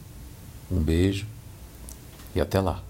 Um 0.72 0.82
beijo 0.82 1.28
e 2.34 2.42
até 2.42 2.60
lá. 2.60 2.82